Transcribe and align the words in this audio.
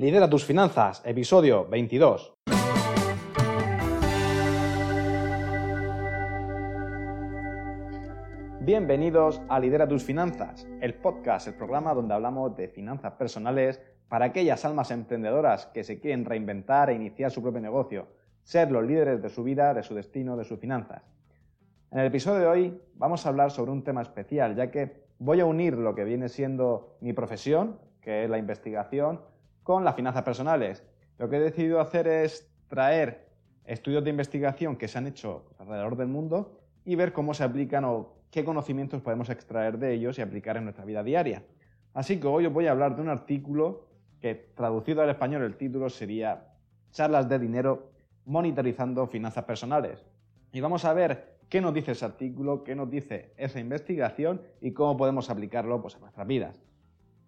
Lidera 0.00 0.30
tus 0.30 0.46
finanzas, 0.46 1.02
episodio 1.04 1.66
22. 1.68 2.32
Bienvenidos 8.62 9.42
a 9.46 9.60
Lidera 9.60 9.86
tus 9.86 10.02
finanzas, 10.02 10.66
el 10.80 10.94
podcast, 10.94 11.48
el 11.48 11.54
programa 11.54 11.92
donde 11.92 12.14
hablamos 12.14 12.56
de 12.56 12.68
finanzas 12.68 13.12
personales 13.12 13.78
para 14.08 14.24
aquellas 14.24 14.64
almas 14.64 14.90
emprendedoras 14.90 15.66
que 15.66 15.84
se 15.84 16.00
quieren 16.00 16.24
reinventar 16.24 16.88
e 16.88 16.94
iniciar 16.94 17.30
su 17.30 17.42
propio 17.42 17.60
negocio, 17.60 18.06
ser 18.42 18.70
los 18.70 18.86
líderes 18.86 19.20
de 19.20 19.28
su 19.28 19.44
vida, 19.44 19.74
de 19.74 19.82
su 19.82 19.94
destino, 19.94 20.34
de 20.34 20.44
sus 20.44 20.58
finanzas. 20.58 21.02
En 21.90 21.98
el 21.98 22.06
episodio 22.06 22.40
de 22.40 22.46
hoy 22.46 22.80
vamos 22.94 23.26
a 23.26 23.28
hablar 23.28 23.50
sobre 23.50 23.72
un 23.72 23.84
tema 23.84 24.00
especial, 24.00 24.56
ya 24.56 24.70
que 24.70 25.04
voy 25.18 25.40
a 25.40 25.44
unir 25.44 25.74
lo 25.74 25.94
que 25.94 26.04
viene 26.04 26.30
siendo 26.30 26.96
mi 27.02 27.12
profesión, 27.12 27.78
que 28.00 28.24
es 28.24 28.30
la 28.30 28.38
investigación, 28.38 29.20
con 29.62 29.84
las 29.84 29.94
finanzas 29.94 30.22
personales. 30.22 30.84
Lo 31.18 31.28
que 31.28 31.36
he 31.36 31.40
decidido 31.40 31.80
hacer 31.80 32.06
es 32.08 32.50
traer 32.68 33.28
estudios 33.64 34.02
de 34.02 34.10
investigación 34.10 34.76
que 34.76 34.88
se 34.88 34.98
han 34.98 35.06
hecho 35.06 35.44
alrededor 35.58 35.96
del 35.96 36.08
mundo 36.08 36.60
y 36.84 36.94
ver 36.94 37.12
cómo 37.12 37.34
se 37.34 37.44
aplican 37.44 37.84
o 37.84 38.14
qué 38.30 38.44
conocimientos 38.44 39.02
podemos 39.02 39.28
extraer 39.28 39.78
de 39.78 39.92
ellos 39.92 40.18
y 40.18 40.22
aplicar 40.22 40.56
en 40.56 40.64
nuestra 40.64 40.84
vida 40.84 41.02
diaria. 41.02 41.42
Así 41.94 42.18
que 42.18 42.26
hoy 42.26 42.46
os 42.46 42.52
voy 42.52 42.66
a 42.66 42.70
hablar 42.70 42.96
de 42.96 43.02
un 43.02 43.08
artículo 43.08 43.86
que 44.20 44.34
traducido 44.34 45.02
al 45.02 45.10
español 45.10 45.42
el 45.42 45.56
título 45.56 45.90
sería 45.90 46.46
Charlas 46.92 47.28
de 47.28 47.38
dinero 47.38 47.90
monitorizando 48.24 49.06
finanzas 49.06 49.44
personales. 49.44 50.04
Y 50.52 50.60
vamos 50.60 50.84
a 50.84 50.92
ver 50.92 51.38
qué 51.48 51.60
nos 51.60 51.74
dice 51.74 51.92
ese 51.92 52.04
artículo, 52.04 52.64
qué 52.64 52.74
nos 52.74 52.90
dice 52.90 53.32
esa 53.36 53.60
investigación 53.60 54.42
y 54.60 54.72
cómo 54.72 54.96
podemos 54.96 55.30
aplicarlo 55.30 55.80
pues, 55.80 55.96
a 55.96 55.98
nuestras 55.98 56.26
vidas. 56.26 56.60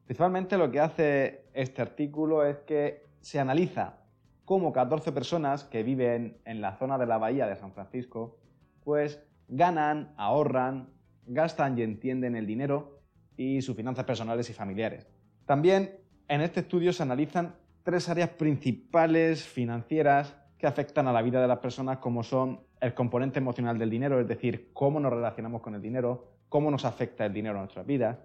Principalmente 0.06 0.58
lo 0.58 0.70
que 0.70 0.80
hace 0.80 1.44
este 1.54 1.82
artículo 1.82 2.44
es 2.44 2.58
que 2.58 3.06
se 3.20 3.38
analiza 3.38 3.98
cómo 4.44 4.72
14 4.72 5.12
personas 5.12 5.64
que 5.64 5.82
viven 5.82 6.38
en 6.44 6.60
la 6.60 6.76
zona 6.76 6.98
de 6.98 7.06
la 7.06 7.18
bahía 7.18 7.46
de 7.46 7.56
San 7.56 7.72
Francisco, 7.72 8.38
pues 8.84 9.22
ganan, 9.48 10.12
ahorran, 10.16 10.88
gastan 11.26 11.78
y 11.78 11.82
entienden 11.82 12.36
el 12.36 12.46
dinero 12.46 13.00
y 13.36 13.62
sus 13.62 13.76
finanzas 13.76 14.04
personales 14.04 14.50
y 14.50 14.52
familiares. 14.52 15.06
También 15.46 15.98
en 16.28 16.40
este 16.40 16.60
estudio 16.60 16.92
se 16.92 17.02
analizan 17.02 17.54
tres 17.82 18.08
áreas 18.08 18.30
principales 18.30 19.44
financieras 19.44 20.36
que 20.58 20.66
afectan 20.66 21.08
a 21.08 21.12
la 21.12 21.22
vida 21.22 21.40
de 21.40 21.48
las 21.48 21.58
personas 21.58 21.98
como 21.98 22.22
son 22.22 22.60
el 22.80 22.94
componente 22.94 23.38
emocional 23.38 23.78
del 23.78 23.90
dinero, 23.90 24.20
es 24.20 24.28
decir, 24.28 24.70
cómo 24.72 25.00
nos 25.00 25.12
relacionamos 25.12 25.60
con 25.60 25.74
el 25.74 25.82
dinero, 25.82 26.28
cómo 26.48 26.70
nos 26.70 26.84
afecta 26.84 27.26
el 27.26 27.32
dinero 27.32 27.56
a 27.56 27.62
nuestras 27.62 27.86
vidas. 27.86 28.18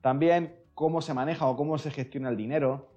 También 0.00 0.61
cómo 0.74 1.00
se 1.00 1.14
maneja 1.14 1.46
o 1.46 1.56
cómo 1.56 1.78
se 1.78 1.90
gestiona 1.90 2.28
el 2.28 2.36
dinero, 2.36 2.88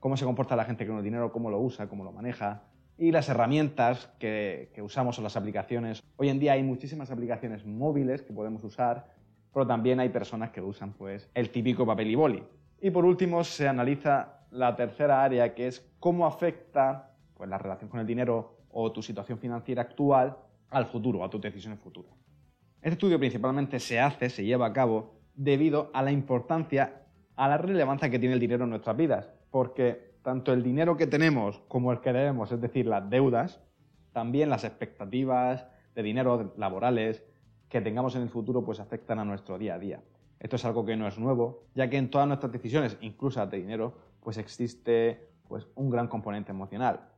cómo 0.00 0.16
se 0.16 0.24
comporta 0.24 0.56
la 0.56 0.64
gente 0.64 0.86
con 0.86 0.96
el 0.98 1.04
dinero, 1.04 1.32
cómo 1.32 1.50
lo 1.50 1.60
usa, 1.60 1.88
cómo 1.88 2.04
lo 2.04 2.12
maneja. 2.12 2.64
Y 2.98 3.10
las 3.10 3.28
herramientas 3.28 4.10
que, 4.18 4.70
que 4.74 4.82
usamos 4.82 5.18
o 5.18 5.22
las 5.22 5.36
aplicaciones. 5.36 6.02
Hoy 6.16 6.28
en 6.28 6.38
día 6.38 6.52
hay 6.52 6.62
muchísimas 6.62 7.10
aplicaciones 7.10 7.64
móviles 7.64 8.22
que 8.22 8.32
podemos 8.32 8.62
usar, 8.64 9.06
pero 9.52 9.66
también 9.66 10.00
hay 10.00 10.08
personas 10.08 10.50
que 10.50 10.60
usan 10.60 10.92
pues, 10.92 11.30
el 11.34 11.50
típico 11.50 11.86
papel 11.86 12.10
y 12.10 12.14
boli. 12.14 12.42
Y 12.80 12.90
por 12.90 13.04
último 13.04 13.44
se 13.44 13.68
analiza 13.68 14.40
la 14.50 14.76
tercera 14.76 15.22
área 15.22 15.54
que 15.54 15.66
es 15.66 15.88
cómo 15.98 16.26
afecta 16.26 17.14
pues, 17.34 17.48
la 17.48 17.58
relación 17.58 17.88
con 17.88 18.00
el 18.00 18.06
dinero 18.06 18.58
o 18.70 18.92
tu 18.92 19.02
situación 19.02 19.38
financiera 19.38 19.82
actual 19.82 20.36
al 20.70 20.86
futuro, 20.86 21.22
a 21.24 21.30
tus 21.30 21.40
decisiones 21.40 21.78
futuras. 21.78 22.12
Este 22.78 22.90
estudio 22.90 23.18
principalmente 23.18 23.78
se 23.78 24.00
hace, 24.00 24.28
se 24.30 24.44
lleva 24.44 24.66
a 24.66 24.72
cabo 24.72 25.14
debido 25.34 25.90
a 25.94 26.02
la 26.02 26.10
importancia, 26.10 27.01
a 27.42 27.48
la 27.48 27.58
relevancia 27.58 28.08
que 28.08 28.20
tiene 28.20 28.34
el 28.34 28.40
dinero 28.40 28.62
en 28.62 28.70
nuestras 28.70 28.96
vidas, 28.96 29.28
porque 29.50 30.14
tanto 30.22 30.52
el 30.52 30.62
dinero 30.62 30.96
que 30.96 31.08
tenemos 31.08 31.60
como 31.66 31.90
el 31.90 32.00
que 32.00 32.12
debemos, 32.12 32.52
es 32.52 32.60
decir, 32.60 32.86
las 32.86 33.10
deudas, 33.10 33.60
también 34.12 34.48
las 34.48 34.62
expectativas 34.62 35.66
de 35.96 36.04
dinero 36.04 36.54
laborales 36.56 37.24
que 37.68 37.80
tengamos 37.80 38.14
en 38.14 38.22
el 38.22 38.28
futuro, 38.28 38.64
pues 38.64 38.78
afectan 38.78 39.18
a 39.18 39.24
nuestro 39.24 39.58
día 39.58 39.74
a 39.74 39.80
día. 39.80 40.04
Esto 40.38 40.54
es 40.54 40.64
algo 40.64 40.84
que 40.84 40.96
no 40.96 41.08
es 41.08 41.18
nuevo, 41.18 41.64
ya 41.74 41.90
que 41.90 41.96
en 41.96 42.10
todas 42.10 42.28
nuestras 42.28 42.52
decisiones, 42.52 42.96
incluso 43.00 43.44
de 43.44 43.56
dinero, 43.56 43.92
pues 44.20 44.38
existe 44.38 45.26
pues, 45.48 45.66
un 45.74 45.90
gran 45.90 46.06
componente 46.06 46.52
emocional. 46.52 47.08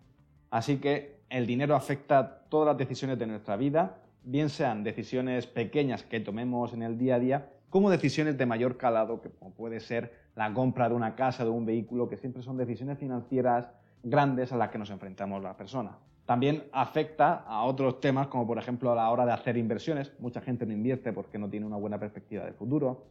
Así 0.49 0.79
que 0.79 1.19
el 1.29 1.47
dinero 1.47 1.77
afecta 1.77 2.47
todas 2.49 2.69
las 2.69 2.79
decisiones 2.79 3.19
de 3.19 3.27
nuestra 3.27 3.59
vida, 3.59 3.99
bien 4.23 4.49
sean 4.49 4.85
decisiones 4.85 5.47
pequeñas 5.47 6.03
que 6.03 6.19
tomemos 6.19 6.73
en 6.73 6.83
el 6.83 6.97
día 6.97 7.17
a 7.17 7.19
día, 7.19 7.51
como 7.75 7.91
decisiones 7.91 8.39
de 8.39 8.47
mayor 8.47 8.77
calado, 8.77 9.21
que 9.21 9.31
puede 9.31 9.81
ser 9.81 10.13
la 10.37 10.55
compra 10.55 10.89
de 10.89 10.95
una 10.95 11.17
casa, 11.17 11.43
de 11.43 11.51
un 11.51 11.67
vehículo, 11.67 12.09
que 12.09 12.17
siempre 12.17 12.41
son 12.41 12.57
decisiones 12.57 13.01
financieras 13.01 13.69
grandes 14.05 14.53
a 14.53 14.57
las 14.57 14.71
que 14.71 14.79
nos 14.79 14.91
enfrentamos 14.91 15.43
las 15.43 15.57
personas. 15.57 15.97
También 16.25 16.69
afecta 16.71 17.43
a 17.45 17.65
otros 17.65 17.99
temas, 17.99 18.29
como 18.29 18.47
por 18.47 18.59
ejemplo 18.59 18.93
a 18.93 18.95
la 18.95 19.11
hora 19.11 19.27
de 19.27 19.33
hacer 19.33 19.57
inversiones. 19.57 20.13
Mucha 20.21 20.41
gente 20.41 20.65
no 20.67 20.73
invierte 20.73 21.13
porque 21.13 21.37
no 21.37 21.51
tiene 21.51 21.67
una 21.67 21.77
buena 21.77 21.99
perspectiva 21.99 22.45
de 22.45 22.53
futuro 22.53 23.07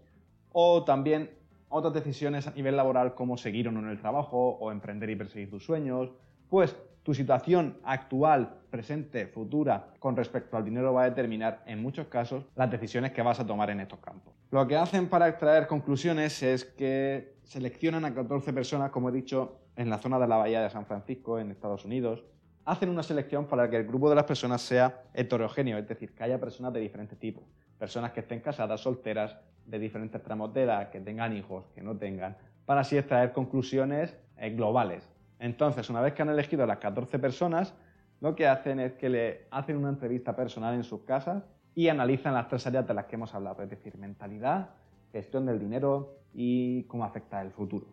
o 0.54 0.86
también 0.86 1.32
otras 1.68 1.94
decisiones 1.94 2.48
a 2.48 2.52
nivel 2.52 2.78
laboral 2.78 3.16
como 3.16 3.36
seguir 3.36 3.68
o 3.68 3.72
no 3.74 3.82
en 3.82 3.90
el 3.90 4.00
trabajo 4.00 4.52
o 4.62 4.72
emprender 4.72 5.10
y 5.10 5.18
perseguir 5.18 5.50
tus 5.50 5.66
sueños, 5.66 6.10
pues 6.50 6.74
tu 7.04 7.14
situación 7.14 7.80
actual, 7.84 8.62
presente, 8.70 9.28
futura 9.28 9.90
con 10.00 10.16
respecto 10.16 10.56
al 10.56 10.64
dinero 10.64 10.94
va 10.94 11.04
a 11.04 11.10
determinar 11.10 11.64
en 11.66 11.82
muchos 11.82 12.08
casos 12.08 12.46
las 12.56 12.72
decisiones 12.72 13.12
que 13.12 13.22
vas 13.22 13.42
a 13.42 13.46
tomar 13.46 13.70
en 13.70 13.82
estos 13.82 14.00
campos. 14.00 14.34
Lo 14.54 14.68
que 14.68 14.78
hacen 14.78 15.10
para 15.10 15.28
extraer 15.30 15.66
conclusiones 15.66 16.44
es 16.44 16.64
que 16.64 17.38
seleccionan 17.42 18.06
a 18.06 18.14
14 18.14 18.54
personas, 18.54 18.92
como 18.92 19.10
he 19.10 19.12
dicho, 19.12 19.58
en 19.76 19.90
la 19.90 19.98
zona 19.98 20.20
de 20.20 20.28
la 20.28 20.38
Bahía 20.38 20.62
de 20.62 20.70
San 20.70 20.86
Francisco, 20.86 21.40
en 21.40 21.50
Estados 21.50 21.86
Unidos, 21.86 22.24
hacen 22.64 22.90
una 22.90 23.02
selección 23.02 23.48
para 23.48 23.68
que 23.68 23.78
el 23.78 23.88
grupo 23.88 24.12
de 24.12 24.16
las 24.16 24.26
personas 24.26 24.62
sea 24.62 25.06
heterogéneo, 25.16 25.80
es 25.80 25.88
decir, 25.88 26.14
que 26.14 26.24
haya 26.24 26.40
personas 26.40 26.72
de 26.72 26.82
diferentes 26.82 27.18
tipos, 27.18 27.44
personas 27.80 28.12
que 28.12 28.20
estén 28.20 28.42
casadas, 28.42 28.80
solteras, 28.80 29.36
de 29.66 29.80
diferentes 29.80 30.22
tramos 30.22 30.54
de 30.54 30.66
edad, 30.66 30.92
que 30.92 31.00
tengan 31.00 31.36
hijos, 31.36 31.66
que 31.74 31.82
no 31.82 31.98
tengan, 31.98 32.38
para 32.68 32.82
así 32.82 32.96
extraer 32.96 33.34
conclusiones 33.34 34.16
eh, 34.38 34.52
globales. 34.52 35.10
Entonces, 35.40 35.90
una 35.90 36.02
vez 36.02 36.14
que 36.14 36.22
han 36.22 36.30
elegido 36.30 36.64
a 36.64 36.68
las 36.68 36.78
14 36.78 37.18
personas, 37.18 37.74
lo 38.22 38.36
que 38.36 38.46
hacen 38.46 38.80
es 38.80 38.94
que 38.94 39.10
le 39.10 39.48
hacen 39.50 39.78
una 39.78 39.90
entrevista 39.90 40.36
personal 40.36 40.76
en 40.76 40.84
sus 40.84 41.02
casas 41.06 41.42
y 41.76 41.88
analizan 41.88 42.34
las 42.34 42.48
tres 42.48 42.66
áreas 42.68 42.88
de 42.88 42.94
las 42.94 43.06
que 43.06 43.16
hemos 43.16 43.34
hablado, 43.34 43.64
es 43.64 43.70
decir, 43.70 43.98
mentalidad, 43.98 44.70
gestión 45.12 45.46
del 45.46 45.60
dinero 45.60 46.18
y 46.34 46.84
cómo 46.84 47.06
afecta 47.06 47.42
el 47.42 47.52
futuro. 47.52 47.88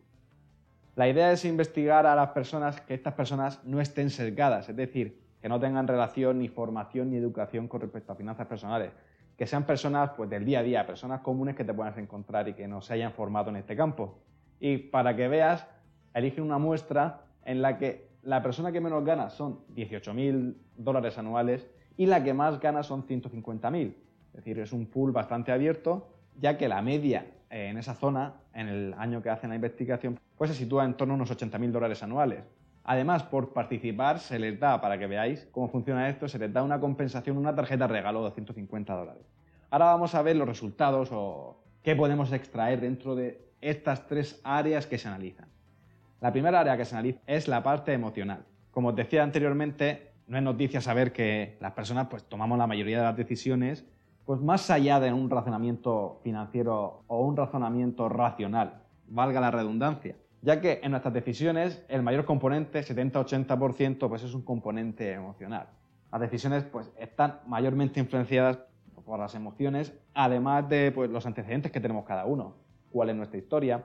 La 0.97 1.09
idea 1.09 1.33
es 1.33 1.45
investigar 1.45 2.07
a 2.07 2.15
las 2.15 2.31
personas 2.31 2.81
que 2.81 2.95
estas 2.95 3.15
personas 3.15 3.65
no 3.65 3.81
estén 3.81 4.11
sesgadas, 4.11 4.69
es 4.69 4.77
decir, 4.77 5.21
que 5.41 5.49
no 5.49 5.59
tengan 5.59 5.89
relación 5.89 6.39
ni 6.39 6.49
formación 6.49 7.11
ni 7.11 7.17
educación 7.17 7.69
con 7.69 7.81
respecto 7.81 8.13
a 8.13 8.17
finanzas 8.17 8.47
personales, 8.47 8.93
que 9.37 9.47
sean 9.47 9.65
personas 9.65 10.11
pues, 10.17 10.29
del 10.29 10.45
día 10.45 10.59
a 10.59 10.63
día, 10.63 10.87
personas 10.87 11.21
comunes 11.21 11.57
que 11.57 11.65
te 11.65 11.73
puedas 11.73 11.97
encontrar 11.97 12.49
y 12.49 12.55
que 12.55 12.69
no 12.69 12.83
se 12.83 12.95
hayan 12.95 13.13
formado 13.13 13.49
en 13.49 13.57
este 13.57 13.75
campo. 13.75 14.19
Y 14.59 14.77
para 14.77 15.17
que 15.17 15.29
veas, 15.29 15.67
elige 16.13 16.43
una 16.43 16.59
muestra 16.59 17.23
en 17.47 17.63
la 17.63 17.79
que 17.79 18.11
la 18.23 18.43
persona 18.43 18.71
que 18.71 18.81
menos 18.81 19.03
gana 19.05 19.31
son 19.31 19.61
18.000 19.75 20.55
dólares 20.77 21.17
anuales 21.17 21.67
y 22.01 22.07
la 22.07 22.25
que 22.25 22.33
más 22.33 22.59
gana 22.61 22.83
son 22.83 23.07
150.000. 23.07 23.89
Es 23.89 24.33
decir, 24.33 24.59
es 24.59 24.73
un 24.73 24.87
pool 24.87 25.13
bastante 25.13 25.53
abierto, 25.53 26.09
ya 26.41 26.57
que 26.57 26.67
la 26.67 26.81
media 26.81 27.27
en 27.51 27.77
esa 27.77 27.93
zona, 27.93 28.37
en 28.55 28.69
el 28.69 28.95
año 28.97 29.23
que 29.23 29.29
hacen 29.29 29.51
la 29.51 29.57
investigación, 29.57 30.19
pues 30.39 30.51
se 30.51 30.57
sitúa 30.57 30.87
en 30.87 30.95
torno 30.95 31.13
a 31.13 31.17
unos 31.17 31.31
80.000 31.31 31.71
dólares 31.71 32.03
anuales. 32.03 32.43
Además, 32.85 33.25
por 33.25 33.53
participar, 33.53 34.19
se 34.19 34.39
les 34.39 34.59
da, 34.59 34.81
para 34.81 34.99
que 34.99 35.07
veáis 35.07 35.47
cómo 35.53 35.69
funciona 35.69 36.09
esto, 36.09 36.27
se 36.27 36.39
les 36.39 36.51
da 36.51 36.63
una 36.63 36.81
compensación, 36.81 37.37
una 37.37 37.55
tarjeta 37.55 37.87
regalo 37.87 38.25
de 38.25 38.31
150 38.31 38.95
dólares. 38.95 39.27
Ahora 39.69 39.85
vamos 39.85 40.15
a 40.15 40.23
ver 40.23 40.37
los 40.37 40.49
resultados 40.49 41.11
o 41.13 41.63
qué 41.83 41.95
podemos 41.95 42.33
extraer 42.33 42.81
dentro 42.81 43.15
de 43.15 43.47
estas 43.61 44.07
tres 44.07 44.41
áreas 44.43 44.87
que 44.87 44.97
se 44.97 45.07
analizan. 45.07 45.51
La 46.23 46.33
primera 46.33 46.61
área 46.61 46.79
que 46.79 46.87
se 46.87 46.95
analiza 46.95 47.21
es 47.27 47.47
la 47.47 47.63
parte 47.63 47.93
emocional. 47.93 48.47
Como 48.71 48.89
os 48.89 48.97
decía 48.97 49.23
anteriormente, 49.23 50.10
no 50.31 50.39
es 50.39 50.45
noticia 50.45 50.81
saber 50.81 51.13
que 51.13 51.59
las 51.61 51.73
personas 51.73 52.07
pues, 52.09 52.23
tomamos 52.23 52.57
la 52.57 52.69
mayoría 52.69 52.99
de 52.99 53.03
las 53.03 53.17
decisiones 53.17 53.85
pues, 54.25 54.41
más 54.41 54.71
allá 54.71 55.01
de 55.01 55.13
un 55.13 55.29
razonamiento 55.29 56.21
financiero 56.23 57.03
o 57.09 57.27
un 57.27 57.37
razonamiento 57.37 58.09
racional, 58.09 58.81
valga 59.09 59.41
la 59.41 59.51
redundancia. 59.51 60.15
ya 60.43 60.61
que 60.61 60.79
en 60.85 60.93
nuestras 60.93 61.13
decisiones 61.13 61.85
el 61.89 62.05
mayor 62.05 62.25
componente, 62.27 62.81
70-80%, 62.81 64.09
pues 64.09 64.23
es 64.23 64.33
un 64.33 64.43
componente 64.43 65.13
emocional. 65.13 65.67
Las 66.13 66.21
decisiones 66.21 66.63
pues, 66.63 66.93
están 66.97 67.41
mayormente 67.49 67.99
influenciadas 67.99 68.61
por 69.05 69.19
las 69.19 69.35
emociones, 69.35 69.93
además 70.15 70.69
de 70.69 70.93
pues, 70.93 71.11
los 71.11 71.27
antecedentes 71.27 71.73
que 71.73 71.81
tenemos 71.81 72.05
cada 72.05 72.25
uno, 72.25 72.55
cuál 72.93 73.11
es 73.11 73.17
nuestra 73.17 73.39
historia, 73.39 73.85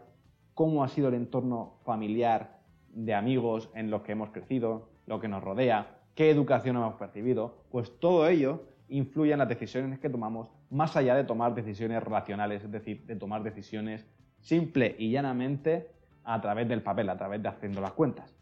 cómo 0.54 0.84
ha 0.84 0.90
sido 0.90 1.08
el 1.08 1.16
entorno 1.16 1.80
familiar 1.84 2.60
de 2.94 3.16
amigos 3.16 3.72
en 3.74 3.90
los 3.90 4.04
que 4.04 4.12
hemos 4.12 4.30
crecido, 4.30 4.90
lo 5.08 5.20
que 5.20 5.28
nos 5.28 5.44
rodea, 5.44 5.95
qué 6.16 6.32
educación 6.32 6.78
hemos 6.78 6.96
percibido, 6.96 7.66
pues 7.70 8.00
todo 8.00 8.28
ello 8.28 8.64
influye 8.88 9.34
en 9.34 9.40
las 9.40 9.50
decisiones 9.50 10.00
que 10.00 10.10
tomamos, 10.10 10.50
más 10.70 10.96
allá 10.96 11.16
de 11.16 11.24
tomar 11.24 11.54
decisiones 11.54 12.04
racionales, 12.04 12.64
es 12.64 12.72
decir, 12.72 13.06
de 13.06 13.16
tomar 13.16 13.44
decisiones 13.44 14.06
simple 14.40 14.96
y 14.98 15.12
llanamente 15.12 15.92
a 16.24 16.40
través 16.42 16.68
del 16.68 16.82
papel, 16.82 17.10
a 17.10 17.18
través 17.18 17.42
de 17.42 17.50
haciendo 17.50 17.82
las 17.82 17.92
cuentas. 17.92 18.36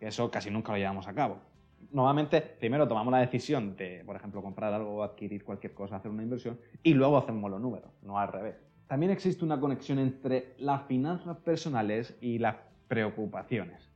Eso 0.00 0.30
casi 0.30 0.50
nunca 0.50 0.72
lo 0.72 0.78
llevamos 0.78 1.06
a 1.06 1.14
cabo. 1.14 1.38
Normalmente, 1.92 2.40
primero 2.40 2.88
tomamos 2.88 3.12
la 3.12 3.18
decisión 3.18 3.76
de, 3.76 4.02
por 4.04 4.16
ejemplo, 4.16 4.42
comprar 4.42 4.72
algo, 4.72 5.02
adquirir 5.02 5.44
cualquier 5.44 5.74
cosa, 5.74 5.96
hacer 5.96 6.10
una 6.10 6.22
inversión, 6.22 6.58
y 6.82 6.94
luego 6.94 7.18
hacemos 7.18 7.50
los 7.50 7.60
números, 7.60 7.90
no 8.02 8.18
al 8.18 8.28
revés. 8.28 8.56
También 8.86 9.12
existe 9.12 9.44
una 9.44 9.60
conexión 9.60 9.98
entre 9.98 10.54
las 10.58 10.82
finanzas 10.82 11.36
personales 11.38 12.16
y 12.20 12.38
las 12.38 12.56
preocupaciones. 12.88 13.90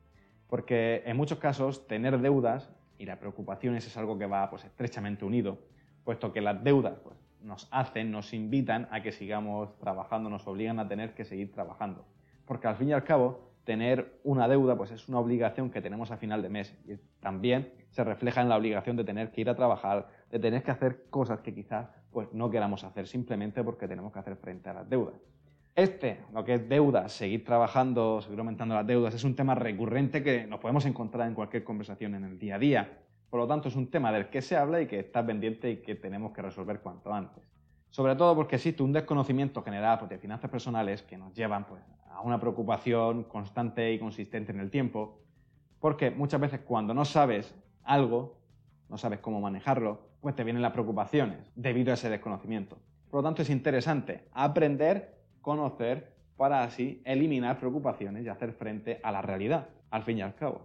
Porque 0.46 1.02
en 1.06 1.16
muchos 1.16 1.38
casos, 1.38 1.86
tener 1.86 2.18
deudas 2.20 2.70
y 2.98 3.06
las 3.06 3.18
preocupaciones 3.18 3.86
es 3.86 3.96
algo 3.96 4.18
que 4.18 4.26
va 4.26 4.50
pues, 4.50 4.64
estrechamente 4.64 5.24
unido, 5.24 5.58
puesto 6.04 6.32
que 6.32 6.40
las 6.40 6.62
deudas 6.62 6.98
pues, 7.02 7.16
nos 7.40 7.68
hacen, 7.70 8.10
nos 8.10 8.32
invitan 8.32 8.88
a 8.90 9.02
que 9.02 9.12
sigamos 9.12 9.76
trabajando, 9.78 10.30
nos 10.30 10.46
obligan 10.46 10.78
a 10.78 10.88
tener 10.88 11.14
que 11.14 11.24
seguir 11.24 11.52
trabajando. 11.52 12.04
Porque 12.44 12.68
al 12.68 12.76
fin 12.76 12.88
y 12.88 12.92
al 12.92 13.04
cabo, 13.04 13.46
tener 13.64 14.20
una 14.22 14.46
deuda 14.48 14.76
pues 14.76 14.92
es 14.92 15.08
una 15.08 15.18
obligación 15.18 15.70
que 15.70 15.82
tenemos 15.82 16.12
a 16.12 16.16
final 16.16 16.40
de 16.40 16.48
mes 16.48 16.72
y 16.86 16.96
también 17.20 17.72
se 17.90 18.04
refleja 18.04 18.40
en 18.40 18.48
la 18.48 18.56
obligación 18.56 18.96
de 18.96 19.04
tener 19.04 19.32
que 19.32 19.40
ir 19.40 19.50
a 19.50 19.56
trabajar, 19.56 20.08
de 20.30 20.38
tener 20.38 20.62
que 20.62 20.70
hacer 20.70 21.06
cosas 21.10 21.40
que 21.40 21.52
quizás 21.52 21.88
pues 22.12 22.32
no 22.32 22.48
queramos 22.48 22.84
hacer 22.84 23.08
simplemente 23.08 23.64
porque 23.64 23.88
tenemos 23.88 24.12
que 24.12 24.20
hacer 24.20 24.36
frente 24.36 24.70
a 24.70 24.74
las 24.74 24.88
deudas. 24.88 25.14
Este, 25.76 26.24
lo 26.32 26.42
que 26.42 26.54
es 26.54 26.68
deuda, 26.70 27.06
seguir 27.10 27.44
trabajando, 27.44 28.22
seguir 28.22 28.38
aumentando 28.38 28.74
las 28.74 28.86
deudas, 28.86 29.12
es 29.14 29.24
un 29.24 29.36
tema 29.36 29.54
recurrente 29.54 30.22
que 30.22 30.46
nos 30.46 30.58
podemos 30.58 30.86
encontrar 30.86 31.28
en 31.28 31.34
cualquier 31.34 31.64
conversación 31.64 32.14
en 32.14 32.24
el 32.24 32.38
día 32.38 32.54
a 32.54 32.58
día. 32.58 32.98
Por 33.28 33.40
lo 33.40 33.46
tanto, 33.46 33.68
es 33.68 33.76
un 33.76 33.90
tema 33.90 34.10
del 34.10 34.30
que 34.30 34.40
se 34.40 34.56
habla 34.56 34.80
y 34.80 34.86
que 34.86 34.98
está 35.00 35.24
pendiente 35.26 35.70
y 35.70 35.82
que 35.82 35.94
tenemos 35.94 36.32
que 36.32 36.40
resolver 36.40 36.80
cuanto 36.80 37.12
antes. 37.12 37.44
Sobre 37.90 38.16
todo 38.16 38.34
porque 38.34 38.56
existe 38.56 38.82
un 38.82 38.94
desconocimiento 38.94 39.62
general 39.62 39.98
pues, 39.98 40.08
de 40.08 40.16
finanzas 40.16 40.50
personales 40.50 41.02
que 41.02 41.18
nos 41.18 41.34
llevan 41.34 41.66
pues, 41.66 41.82
a 42.10 42.22
una 42.22 42.40
preocupación 42.40 43.24
constante 43.24 43.92
y 43.92 43.98
consistente 43.98 44.52
en 44.52 44.60
el 44.60 44.70
tiempo, 44.70 45.20
porque 45.78 46.10
muchas 46.10 46.40
veces 46.40 46.60
cuando 46.60 46.94
no 46.94 47.04
sabes 47.04 47.54
algo, 47.84 48.38
no 48.88 48.96
sabes 48.96 49.18
cómo 49.18 49.42
manejarlo, 49.42 50.00
pues 50.22 50.34
te 50.34 50.42
vienen 50.42 50.62
las 50.62 50.72
preocupaciones 50.72 51.52
debido 51.54 51.90
a 51.90 51.94
ese 51.94 52.08
desconocimiento. 52.08 52.78
Por 53.10 53.20
lo 53.20 53.24
tanto, 53.24 53.42
es 53.42 53.50
interesante 53.50 54.26
aprender, 54.32 55.15
conocer, 55.46 56.12
para 56.36 56.64
así 56.64 57.00
eliminar 57.04 57.60
preocupaciones 57.60 58.26
y 58.26 58.28
hacer 58.28 58.52
frente 58.52 58.98
a 59.04 59.12
la 59.12 59.22
realidad, 59.22 59.68
al 59.90 60.02
fin 60.02 60.18
y 60.18 60.22
al 60.22 60.34
cabo. 60.34 60.60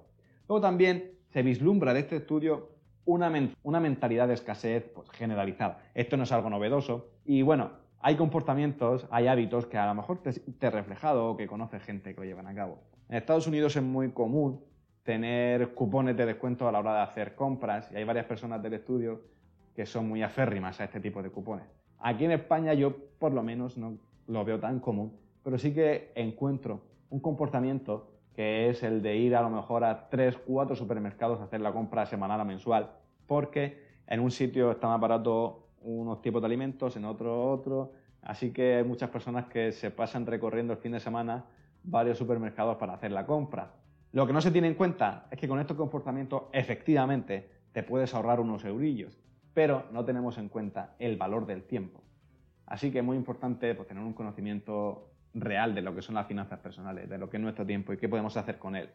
Luego 0.49 0.59
también 0.59 1.11
se 1.29 1.43
vislumbra 1.43 1.93
de 1.93 1.99
este 1.99 2.15
estudio 2.15 2.69
una, 3.05 3.31
una 3.61 3.79
mentalidad 3.79 4.27
de 4.27 4.33
escasez 4.33 4.89
pues, 4.95 5.07
generalizada. 5.11 5.83
Esto 5.93 6.17
no 6.17 6.23
es 6.23 6.31
algo 6.31 6.49
novedoso 6.49 7.11
y 7.25 7.43
bueno, 7.43 7.73
hay 7.99 8.15
comportamientos, 8.15 9.07
hay 9.11 9.27
hábitos 9.27 9.67
que 9.67 9.77
a 9.77 9.85
lo 9.85 9.93
mejor 9.93 10.23
te, 10.23 10.33
te 10.33 10.71
reflejado 10.71 11.29
o 11.29 11.37
que 11.37 11.45
conoce 11.45 11.79
gente 11.79 12.15
que 12.15 12.21
lo 12.21 12.25
llevan 12.25 12.47
a 12.47 12.55
cabo. 12.55 12.79
En 13.07 13.17
Estados 13.17 13.45
Unidos 13.45 13.75
es 13.75 13.83
muy 13.83 14.11
común 14.13 14.65
tener 15.03 15.75
cupones 15.75 16.17
de 16.17 16.25
descuento 16.25 16.67
a 16.67 16.71
la 16.71 16.79
hora 16.79 16.95
de 16.95 17.01
hacer 17.01 17.35
compras 17.35 17.91
y 17.91 17.97
hay 17.97 18.03
varias 18.03 18.25
personas 18.25 18.63
del 18.63 18.73
estudio 18.73 19.21
que 19.75 19.85
son 19.85 20.09
muy 20.09 20.23
aférrimas 20.23 20.81
a 20.81 20.85
este 20.85 20.99
tipo 20.99 21.21
de 21.21 21.29
cupones. 21.29 21.67
Aquí 21.99 22.25
en 22.25 22.31
España 22.31 22.73
yo 22.73 22.95
por 23.19 23.31
lo 23.31 23.43
menos 23.43 23.77
no 23.77 23.99
lo 24.31 24.45
veo 24.45 24.59
tan 24.59 24.79
común, 24.79 25.13
pero 25.43 25.57
sí 25.57 25.73
que 25.73 26.11
encuentro 26.15 26.81
un 27.09 27.19
comportamiento 27.19 28.11
que 28.33 28.69
es 28.69 28.83
el 28.83 29.01
de 29.01 29.17
ir 29.17 29.35
a 29.35 29.41
lo 29.41 29.49
mejor 29.49 29.83
a 29.83 30.09
3, 30.09 30.37
4 30.45 30.75
supermercados 30.75 31.39
a 31.41 31.43
hacer 31.43 31.61
la 31.61 31.73
compra 31.73 32.05
semanal 32.05 32.39
o 32.39 32.45
mensual, 32.45 32.91
porque 33.27 33.85
en 34.07 34.19
un 34.19 34.31
sitio 34.31 34.71
está 34.71 34.87
más 34.87 34.99
barato 34.99 35.67
unos 35.81 36.21
tipos 36.21 36.41
de 36.41 36.45
alimentos, 36.45 36.95
en 36.95 37.05
otro 37.05 37.51
otro, 37.51 37.91
así 38.21 38.51
que 38.51 38.75
hay 38.75 38.83
muchas 38.83 39.09
personas 39.09 39.45
que 39.47 39.71
se 39.71 39.91
pasan 39.91 40.25
recorriendo 40.25 40.73
el 40.73 40.79
fin 40.79 40.93
de 40.93 40.99
semana 40.99 41.45
varios 41.83 42.17
supermercados 42.17 42.77
para 42.77 42.93
hacer 42.93 43.11
la 43.11 43.25
compra. 43.25 43.73
Lo 44.11 44.27
que 44.27 44.33
no 44.33 44.41
se 44.41 44.51
tiene 44.51 44.67
en 44.67 44.75
cuenta 44.75 45.27
es 45.31 45.39
que 45.39 45.47
con 45.47 45.59
estos 45.59 45.77
comportamientos 45.77 46.43
efectivamente 46.51 47.49
te 47.71 47.83
puedes 47.83 48.13
ahorrar 48.13 48.39
unos 48.39 48.63
eurillos, 48.65 49.17
pero 49.53 49.85
no 49.91 50.05
tenemos 50.05 50.37
en 50.37 50.49
cuenta 50.49 50.95
el 50.99 51.17
valor 51.17 51.45
del 51.45 51.63
tiempo. 51.63 52.01
Así 52.71 52.89
que 52.89 52.99
es 52.99 53.03
muy 53.03 53.17
importante 53.17 53.75
pues, 53.75 53.85
tener 53.85 54.01
un 54.01 54.13
conocimiento 54.13 55.09
real 55.33 55.75
de 55.75 55.81
lo 55.81 55.93
que 55.93 56.01
son 56.01 56.15
las 56.15 56.25
finanzas 56.25 56.57
personales, 56.59 57.09
de 57.09 57.17
lo 57.17 57.29
que 57.29 57.35
es 57.35 57.43
nuestro 57.43 57.65
tiempo 57.65 57.91
y 57.91 57.97
qué 57.97 58.07
podemos 58.07 58.37
hacer 58.37 58.57
con 58.57 58.77
él. 58.77 58.87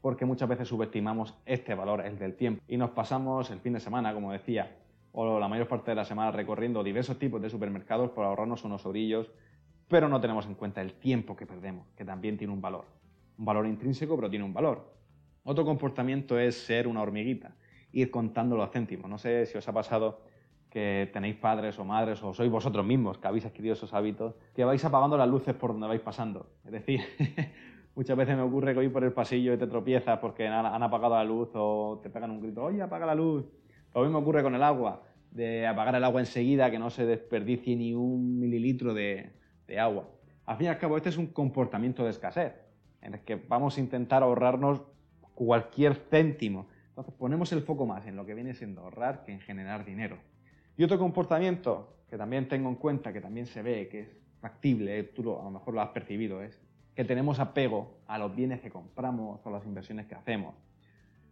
Porque 0.00 0.24
muchas 0.24 0.48
veces 0.48 0.66
subestimamos 0.66 1.34
este 1.44 1.74
valor, 1.74 2.00
el 2.06 2.18
del 2.18 2.36
tiempo, 2.36 2.62
y 2.66 2.78
nos 2.78 2.90
pasamos 2.90 3.50
el 3.50 3.60
fin 3.60 3.74
de 3.74 3.80
semana, 3.80 4.14
como 4.14 4.32
decía, 4.32 4.78
o 5.12 5.38
la 5.38 5.46
mayor 5.46 5.68
parte 5.68 5.90
de 5.90 5.96
la 5.96 6.06
semana 6.06 6.30
recorriendo 6.30 6.82
diversos 6.82 7.18
tipos 7.18 7.42
de 7.42 7.50
supermercados 7.50 8.12
por 8.12 8.24
ahorrarnos 8.24 8.64
unos 8.64 8.86
orillos, 8.86 9.30
pero 9.88 10.08
no 10.08 10.22
tenemos 10.22 10.46
en 10.46 10.54
cuenta 10.54 10.80
el 10.80 10.94
tiempo 10.94 11.36
que 11.36 11.44
perdemos, 11.44 11.86
que 11.98 12.06
también 12.06 12.38
tiene 12.38 12.54
un 12.54 12.62
valor. 12.62 12.86
Un 13.36 13.44
valor 13.44 13.66
intrínseco, 13.66 14.16
pero 14.16 14.30
tiene 14.30 14.46
un 14.46 14.54
valor. 14.54 14.90
Otro 15.44 15.66
comportamiento 15.66 16.38
es 16.38 16.56
ser 16.64 16.88
una 16.88 17.02
hormiguita, 17.02 17.54
ir 17.92 18.10
contando 18.10 18.56
los 18.56 18.70
céntimos. 18.70 19.10
No 19.10 19.18
sé 19.18 19.44
si 19.44 19.58
os 19.58 19.68
ha 19.68 19.72
pasado 19.74 20.22
que 20.70 21.08
tenéis 21.12 21.36
padres 21.36 21.78
o 21.78 21.84
madres 21.84 22.22
o 22.22 22.34
sois 22.34 22.50
vosotros 22.50 22.84
mismos 22.84 23.18
que 23.18 23.26
habéis 23.28 23.46
adquirido 23.46 23.72
esos 23.74 23.94
hábitos, 23.94 24.34
que 24.54 24.64
vais 24.64 24.84
apagando 24.84 25.16
las 25.16 25.28
luces 25.28 25.54
por 25.54 25.72
donde 25.72 25.88
vais 25.88 26.00
pasando. 26.00 26.50
Es 26.64 26.72
decir, 26.72 27.00
muchas 27.94 28.16
veces 28.16 28.36
me 28.36 28.42
ocurre 28.42 28.72
que 28.72 28.80
voy 28.80 28.88
por 28.88 29.04
el 29.04 29.12
pasillo 29.12 29.54
y 29.54 29.58
te 29.58 29.66
tropiezas 29.66 30.18
porque 30.18 30.46
han, 30.46 30.82
apagado 30.82 31.14
la 31.14 31.24
luz 31.24 31.50
o 31.54 32.00
te 32.02 32.10
pegan 32.10 32.30
un 32.30 32.40
grito, 32.40 32.64
oye, 32.64 32.82
apaga 32.82 33.06
la 33.06 33.14
luz. 33.14 33.46
Lo 33.94 34.02
mismo 34.02 34.18
ocurre 34.18 34.42
con 34.42 34.54
el 34.54 34.62
agua, 34.62 35.02
de 35.30 35.66
apagar 35.66 35.94
el 35.94 36.04
agua 36.04 36.20
enseguida, 36.20 36.70
que 36.70 36.78
no 36.78 36.90
se 36.90 37.06
desperdicie 37.06 37.74
ni 37.74 37.94
un 37.94 38.38
mililitro 38.38 38.92
de, 38.92 39.32
de 39.66 39.80
agua. 39.80 40.08
Al 40.44 40.56
fin 40.56 40.66
y 40.66 40.68
al 40.68 40.78
cabo, 40.78 40.96
este 40.96 41.08
es 41.08 41.16
un 41.16 41.28
comportamiento 41.28 42.04
de 42.04 42.10
escasez, 42.10 42.52
en 43.00 43.14
el 43.14 43.20
que 43.20 43.36
vamos 43.36 43.76
a 43.76 43.80
intentar 43.80 44.22
ahorrarnos 44.22 44.82
cualquier 45.34 45.94
céntimo. 45.94 46.66
Entonces 46.88 47.14
ponemos 47.14 47.52
el 47.52 47.62
foco 47.62 47.86
más 47.86 48.06
en 48.06 48.16
lo 48.16 48.26
que 48.26 48.34
viene 48.34 48.54
siendo 48.54 48.80
ahorrar 48.82 49.24
que 49.24 49.32
en 49.32 49.40
generar 49.40 49.84
dinero. 49.84 50.18
Y 50.78 50.84
otro 50.84 50.96
comportamiento 50.96 51.92
que 52.08 52.16
también 52.16 52.48
tengo 52.48 52.68
en 52.68 52.76
cuenta, 52.76 53.12
que 53.12 53.20
también 53.20 53.46
se 53.46 53.62
ve, 53.62 53.88
que 53.88 54.00
es 54.00 54.08
factible, 54.40 55.02
tú 55.02 55.36
a 55.36 55.42
lo 55.42 55.50
mejor 55.50 55.74
lo 55.74 55.80
has 55.80 55.88
percibido, 55.88 56.40
es 56.40 56.56
que 56.94 57.04
tenemos 57.04 57.40
apego 57.40 57.98
a 58.06 58.16
los 58.16 58.34
bienes 58.34 58.60
que 58.60 58.70
compramos 58.70 59.44
o 59.44 59.50
las 59.50 59.66
inversiones 59.66 60.06
que 60.06 60.14
hacemos. 60.14 60.54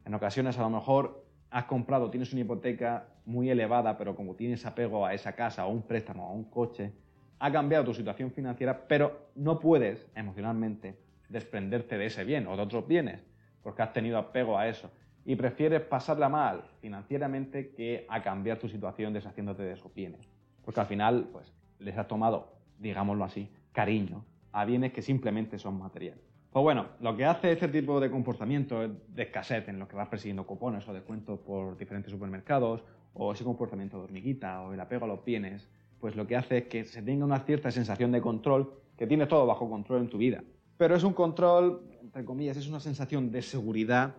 En 0.05 0.13
ocasiones 0.15 0.59
a 0.59 0.63
lo 0.63 0.71
mejor 0.71 1.25
has 1.51 1.67
comprado, 1.67 2.11
tienes 2.11 2.33
una 2.33 2.43
hipoteca 2.43 3.07
muy 3.25 3.49
elevada, 3.49 3.97
pero 3.97 4.17
como 4.17 4.35
tienes 4.35 4.67
apego 4.67 5.07
a 5.07 5.15
esa 5.15 5.37
casa, 5.37 5.65
o 5.65 5.71
un 5.71 5.83
préstamo, 5.83 6.29
o 6.29 6.33
un 6.33 6.51
coche, 6.51 6.91
ha 7.39 7.53
cambiado 7.53 7.85
tu 7.85 7.95
situación 7.95 8.33
financiera, 8.33 8.89
pero 8.89 9.29
no 9.37 9.61
puedes 9.61 10.09
emocionalmente 10.17 10.99
desprenderte 11.29 11.99
de 11.99 12.07
ese 12.07 12.25
bien 12.25 12.49
o 12.49 12.57
de 12.57 12.63
otros 12.63 12.89
bienes, 12.89 13.25
porque 13.63 13.83
has 13.83 13.93
tenido 13.93 14.19
apego 14.19 14.59
a 14.59 14.67
eso 14.67 14.91
y 15.27 15.35
prefieres 15.35 15.83
pasarla 15.83 16.29
mal 16.29 16.63
financieramente 16.81 17.71
que 17.71 18.07
a 18.09 18.23
cambiar 18.23 18.59
tu 18.59 18.69
situación 18.69 19.13
deshaciéndote 19.13 19.65
de 19.65 19.73
esos 19.73 19.93
bienes. 19.93 20.29
Porque 20.65 20.81
al 20.81 20.87
final, 20.87 21.29
pues, 21.33 21.53
les 21.81 21.99
has 21.99 22.07
tomado, 22.07 22.55
digámoslo 22.79 23.25
así, 23.25 23.51
cariño 23.73 24.25
a 24.53 24.65
bienes 24.65 24.93
que 24.93 25.03
simplemente 25.03 25.59
son 25.59 25.79
materiales. 25.79 26.25
Pues 26.51 26.63
bueno, 26.63 26.87
lo 27.01 27.17
que 27.17 27.27
hace 27.27 27.53
este 27.53 27.69
tipo 27.69 28.01
de 28.01 28.11
comportamiento 28.11 28.89
de 28.89 29.23
escasez 29.23 29.69
en 29.69 29.81
lo 29.81 29.89
que 29.89 29.97
vas 29.97 30.09
persiguiendo 30.09 30.47
cupones 30.47 30.89
o 30.89 30.95
descuentos 30.95 31.41
por 31.41 31.77
diferentes 31.77 32.11
supermercados, 32.11 32.83
o 33.13 33.33
ese 33.33 33.45
comportamiento 33.45 33.99
de 33.99 34.05
hormiguita 34.05 34.63
o 34.63 34.73
el 34.73 34.81
apego 34.81 35.07
a 35.07 35.09
los 35.09 35.25
bienes, 35.25 35.69
pues 36.01 36.15
lo 36.15 36.27
que 36.27 36.37
hace 36.37 36.59
es 36.59 36.65
que 36.65 36.85
se 36.85 37.03
tenga 37.03 37.25
una 37.25 37.41
cierta 37.41 37.71
sensación 37.71 38.13
de 38.13 38.21
control, 38.21 38.73
que 38.97 39.07
tienes 39.07 39.29
todo 39.29 39.45
bajo 39.45 39.69
control 39.69 40.03
en 40.03 40.09
tu 40.09 40.19
vida. 40.19 40.45
Pero 40.77 40.95
es 40.95 41.03
un 41.03 41.15
control, 41.15 41.83
entre 42.01 42.25
comillas, 42.25 42.57
es 42.57 42.69
una 42.69 42.81
sensación 42.81 43.33
de 43.33 43.43
seguridad 43.43 44.15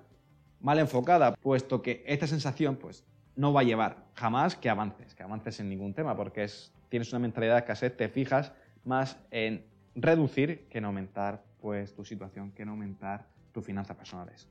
mal 0.59 0.79
enfocada, 0.79 1.35
puesto 1.35 1.81
que 1.81 2.03
esta 2.07 2.27
sensación 2.27 2.77
pues, 2.77 3.03
no 3.35 3.53
va 3.53 3.61
a 3.61 3.63
llevar 3.63 4.05
jamás 4.15 4.55
que 4.55 4.69
avances, 4.69 5.13
que 5.15 5.23
avances 5.23 5.59
en 5.59 5.69
ningún 5.69 5.93
tema, 5.93 6.15
porque 6.15 6.43
es, 6.43 6.73
tienes 6.89 7.11
una 7.11 7.19
mentalidad 7.19 7.53
de 7.53 7.59
escasez, 7.59 7.95
te 7.95 8.09
fijas 8.09 8.51
más 8.83 9.17
en 9.31 9.65
reducir 9.95 10.67
que 10.69 10.79
en 10.79 10.85
aumentar 10.85 11.43
pues, 11.59 11.93
tu 11.93 12.03
situación, 12.03 12.51
que 12.51 12.63
en 12.63 12.69
aumentar 12.69 13.27
tus 13.51 13.63
finanzas 13.63 13.95
personales. 13.95 14.47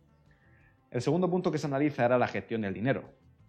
El 0.91 1.03
segundo 1.03 1.29
punto 1.29 1.51
que 1.51 1.59
se 1.59 1.67
analiza 1.67 2.05
era 2.05 2.19
la 2.19 2.29
gestión 2.29 2.63
del 2.63 2.75
dinero. 2.75 3.05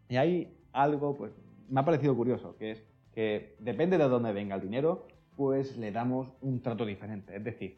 Y 0.10 0.18
hay 0.18 0.58
algo, 0.74 1.16
pues, 1.16 1.34
me 1.70 1.80
ha 1.80 1.86
parecido 1.86 2.16
curioso, 2.16 2.56
que 2.58 2.72
es 2.72 2.84
que 3.14 3.56
depende 3.60 3.98
de 3.98 4.08
dónde 4.08 4.32
venga 4.32 4.56
el 4.56 4.62
dinero, 4.62 5.08
pues 5.36 5.78
le 5.78 5.92
damos 5.92 6.30
un 6.42 6.62
trato 6.62 6.86
diferente. 6.86 7.36
Es 7.36 7.44
decir, 7.44 7.78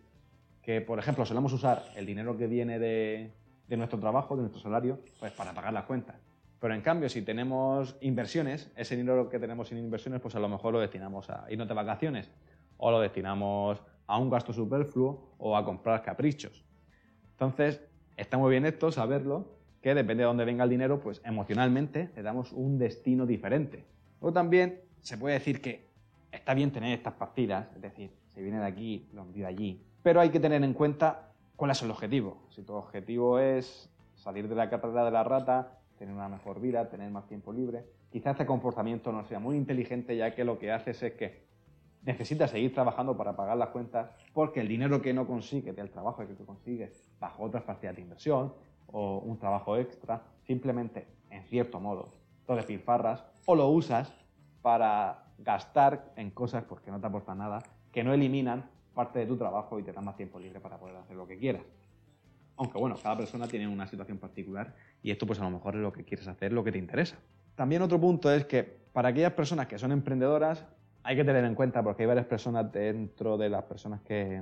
que, 0.61 0.81
por 0.81 0.99
ejemplo, 0.99 1.25
solemos 1.25 1.53
usar 1.53 1.83
el 1.95 2.05
dinero 2.05 2.37
que 2.37 2.47
viene 2.47 2.77
de, 2.79 3.31
de 3.69 3.77
nuestro 3.77 3.99
trabajo, 3.99 4.35
de 4.35 4.41
nuestro 4.41 4.61
salario, 4.61 4.99
pues 5.19 5.31
para 5.31 5.53
pagar 5.53 5.71
las 5.71 5.85
cuentas. 5.85 6.15
Pero 6.59 6.73
en 6.73 6.81
cambio, 6.81 7.07
si 7.07 7.21
tenemos 7.21 7.95
inversiones, 8.01 8.71
ese 8.75 8.97
dinero 8.97 9.29
que 9.29 9.39
tenemos 9.39 9.71
en 9.71 9.77
inversiones, 9.77 10.19
pues 10.19 10.35
a 10.35 10.39
lo 10.39 10.49
mejor 10.49 10.73
lo 10.73 10.79
destinamos 10.79 11.29
a 11.29 11.45
irnos 11.49 11.67
de 11.67 11.73
vacaciones 11.73 12.29
o 12.77 12.91
lo 12.91 12.99
destinamos 12.99 13.81
a 14.07 14.17
un 14.17 14.29
gasto 14.29 14.51
superfluo 14.51 15.35
o 15.37 15.55
a 15.55 15.63
comprar 15.63 16.01
caprichos. 16.01 16.65
Entonces, 17.31 17.81
está 18.17 18.37
muy 18.37 18.51
bien 18.51 18.65
esto, 18.65 18.91
saberlo, 18.91 19.59
que 19.81 19.93
depende 19.93 20.23
de 20.23 20.27
dónde 20.27 20.43
venga 20.43 20.63
el 20.63 20.69
dinero, 20.69 20.99
pues 20.99 21.21
emocionalmente 21.23 22.09
le 22.15 22.23
damos 22.23 22.51
un 22.51 22.77
destino 22.77 23.25
diferente. 23.25 23.85
O 24.19 24.33
también 24.33 24.81
se 25.01 25.17
puede 25.17 25.35
decir 25.35 25.61
que 25.61 25.89
está 26.31 26.53
bien 26.53 26.71
tener 26.71 26.97
estas 26.97 27.13
partidas, 27.13 27.67
es 27.75 27.81
decir, 27.81 28.11
si 28.27 28.41
viene 28.41 28.59
de 28.59 28.65
aquí, 28.65 29.07
lo 29.13 29.21
envío 29.21 29.47
allí, 29.47 29.81
pero 30.03 30.19
hay 30.19 30.29
que 30.29 30.39
tener 30.39 30.63
en 30.63 30.73
cuenta 30.73 31.28
cuál 31.59 31.71
es 31.71 31.83
el 31.83 31.91
objetivo. 31.91 32.37
Si 32.51 32.63
tu 32.63 32.73
objetivo 32.73 33.37
es 33.37 33.89
salir 34.15 34.47
de 34.47 34.55
la 34.55 34.69
carrera 34.69 35.03
de 35.03 35.11
la 35.11 35.25
rata, 35.25 35.77
tener 35.97 36.15
una 36.15 36.29
mejor 36.29 36.61
vida, 36.61 36.87
tener 36.87 37.11
más 37.11 37.27
tiempo 37.27 37.51
libre, 37.51 37.83
quizás 38.09 38.31
este 38.31 38.45
comportamiento 38.45 39.11
no 39.11 39.25
sea 39.25 39.39
muy 39.39 39.57
inteligente 39.57 40.15
ya 40.15 40.33
que 40.33 40.45
lo 40.45 40.57
que 40.57 40.71
haces 40.71 41.03
es 41.03 41.13
que 41.15 41.43
necesitas 42.03 42.51
seguir 42.51 42.73
trabajando 42.73 43.17
para 43.17 43.35
pagar 43.35 43.57
las 43.57 43.69
cuentas 43.69 44.09
porque 44.31 44.61
el 44.61 44.69
dinero 44.69 45.01
que 45.01 45.13
no 45.13 45.27
consigues 45.27 45.75
del 45.75 45.89
trabajo 45.89 46.25
que 46.25 46.33
tú 46.33 46.45
consigues 46.45 47.03
bajo 47.19 47.43
otras 47.43 47.63
partidas 47.63 47.97
de 47.97 48.03
inversión 48.03 48.53
o 48.87 49.17
un 49.17 49.37
trabajo 49.37 49.75
extra, 49.75 50.21
simplemente, 50.47 51.07
en 51.29 51.43
cierto 51.43 51.81
modo, 51.81 52.13
lo 52.47 52.55
despilfarras 52.55 53.25
o 53.45 53.55
lo 53.55 53.67
usas 53.67 54.13
para 54.61 55.25
gastar 55.37 56.13
en 56.15 56.31
cosas 56.31 56.63
porque 56.63 56.89
no 56.89 57.01
te 57.01 57.07
aportan 57.07 57.39
nada, 57.39 57.61
que 57.91 58.05
no 58.05 58.13
eliminan 58.13 58.69
parte 58.99 59.19
de 59.19 59.25
tu 59.25 59.37
trabajo 59.37 59.79
y 59.79 59.83
te 59.83 59.93
dan 59.93 60.03
más 60.03 60.17
tiempo 60.17 60.37
libre 60.41 60.59
para 60.59 60.77
poder 60.77 60.97
hacer 60.97 61.15
lo 61.15 61.25
que 61.25 61.37
quieras. 61.37 61.61
Aunque 62.57 62.77
bueno, 62.77 62.97
cada 63.01 63.15
persona 63.15 63.47
tiene 63.47 63.65
una 63.65 63.87
situación 63.87 64.17
particular 64.17 64.75
y 65.01 65.09
esto 65.09 65.25
pues 65.25 65.39
a 65.39 65.43
lo 65.45 65.51
mejor 65.51 65.77
es 65.77 65.81
lo 65.81 65.93
que 65.93 66.03
quieres 66.03 66.27
hacer, 66.27 66.51
lo 66.51 66.65
que 66.65 66.73
te 66.73 66.79
interesa. 66.79 67.15
También 67.55 67.81
otro 67.81 67.97
punto 67.97 68.29
es 68.29 68.43
que 68.43 68.61
para 68.91 69.07
aquellas 69.07 69.31
personas 69.31 69.67
que 69.67 69.79
son 69.79 69.93
emprendedoras 69.93 70.65
hay 71.03 71.15
que 71.15 71.23
tener 71.23 71.45
en 71.45 71.55
cuenta, 71.55 71.81
porque 71.81 72.03
hay 72.03 72.07
varias 72.07 72.25
personas 72.25 72.69
dentro 72.73 73.37
de 73.37 73.47
las 73.47 73.63
personas 73.63 74.01
que, 74.01 74.41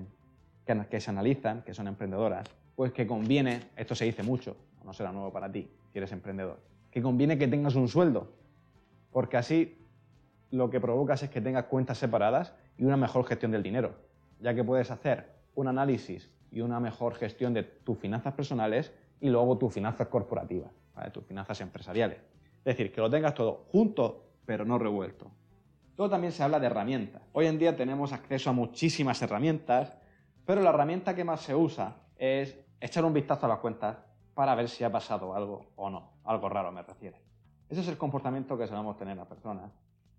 que, 0.89 0.99
se 1.01 1.11
analizan, 1.11 1.61
que 1.61 1.75
son 1.75 1.87
emprendedoras, 1.87 2.49
pues 2.75 2.91
que 2.91 3.05
conviene, 3.05 3.59
esto 3.75 3.93
se 3.93 4.05
dice 4.05 4.23
mucho, 4.23 4.57
no 4.83 4.91
será 4.91 5.11
nuevo 5.11 5.31
para 5.31 5.51
ti 5.51 5.69
si 5.93 5.99
eres 5.99 6.11
emprendedor, 6.13 6.57
que 6.89 7.03
conviene 7.03 7.37
que 7.37 7.47
tengas 7.47 7.75
un 7.75 7.89
sueldo, 7.89 8.33
porque 9.11 9.37
así 9.37 9.77
lo 10.49 10.71
que 10.71 10.79
provocas 10.79 11.21
es 11.21 11.29
que 11.29 11.41
tengas 11.41 11.65
cuentas 11.65 11.99
separadas 11.99 12.55
y 12.75 12.85
una 12.85 12.97
mejor 12.97 13.23
gestión 13.23 13.51
del 13.51 13.61
dinero, 13.61 14.06
ya 14.39 14.53
que 14.53 14.63
puedes 14.63 14.91
hacer 14.91 15.33
un 15.55 15.67
análisis 15.67 16.31
y 16.51 16.61
una 16.61 16.79
mejor 16.79 17.15
gestión 17.15 17.53
de 17.53 17.63
tus 17.63 17.97
finanzas 17.97 18.33
personales 18.33 18.93
y 19.19 19.29
luego 19.29 19.57
tus 19.57 19.73
finanzas 19.73 20.07
corporativas, 20.07 20.71
tus 21.11 21.25
finanzas 21.25 21.59
empresariales. 21.61 22.19
Es 22.59 22.77
decir, 22.77 22.91
que 22.91 23.01
lo 23.01 23.09
tengas 23.09 23.33
todo 23.33 23.65
junto, 23.71 24.23
pero 24.45 24.65
no 24.65 24.77
revuelto. 24.77 25.31
Todo 25.95 26.09
también 26.09 26.31
se 26.31 26.43
habla 26.43 26.59
de 26.59 26.67
herramientas. 26.67 27.21
Hoy 27.33 27.47
en 27.47 27.57
día 27.57 27.75
tenemos 27.75 28.13
acceso 28.13 28.51
a 28.51 28.53
muchísimas 28.53 29.21
herramientas, 29.21 29.93
pero 30.45 30.61
la 30.61 30.69
herramienta 30.69 31.15
que 31.15 31.23
más 31.23 31.41
se 31.41 31.55
usa 31.55 31.95
es 32.17 32.57
echar 32.79 33.03
un 33.03 33.13
vistazo 33.13 33.45
a 33.45 33.49
las 33.49 33.59
cuentas 33.59 33.97
para 34.33 34.53
ver 34.53 34.69
si 34.69 34.83
ha 34.83 34.91
pasado 34.91 35.33
algo 35.33 35.71
o 35.75 35.89
no. 35.89 36.11
Algo 36.23 36.49
raro 36.49 36.71
me 36.71 36.83
refiero. 36.83 37.17
Ese 37.67 37.81
es 37.81 37.87
el 37.87 37.97
comportamiento 37.97 38.57
que 38.57 38.67
solemos 38.67 38.95
tener 38.97 39.17
las 39.17 39.27
personas. 39.27 39.71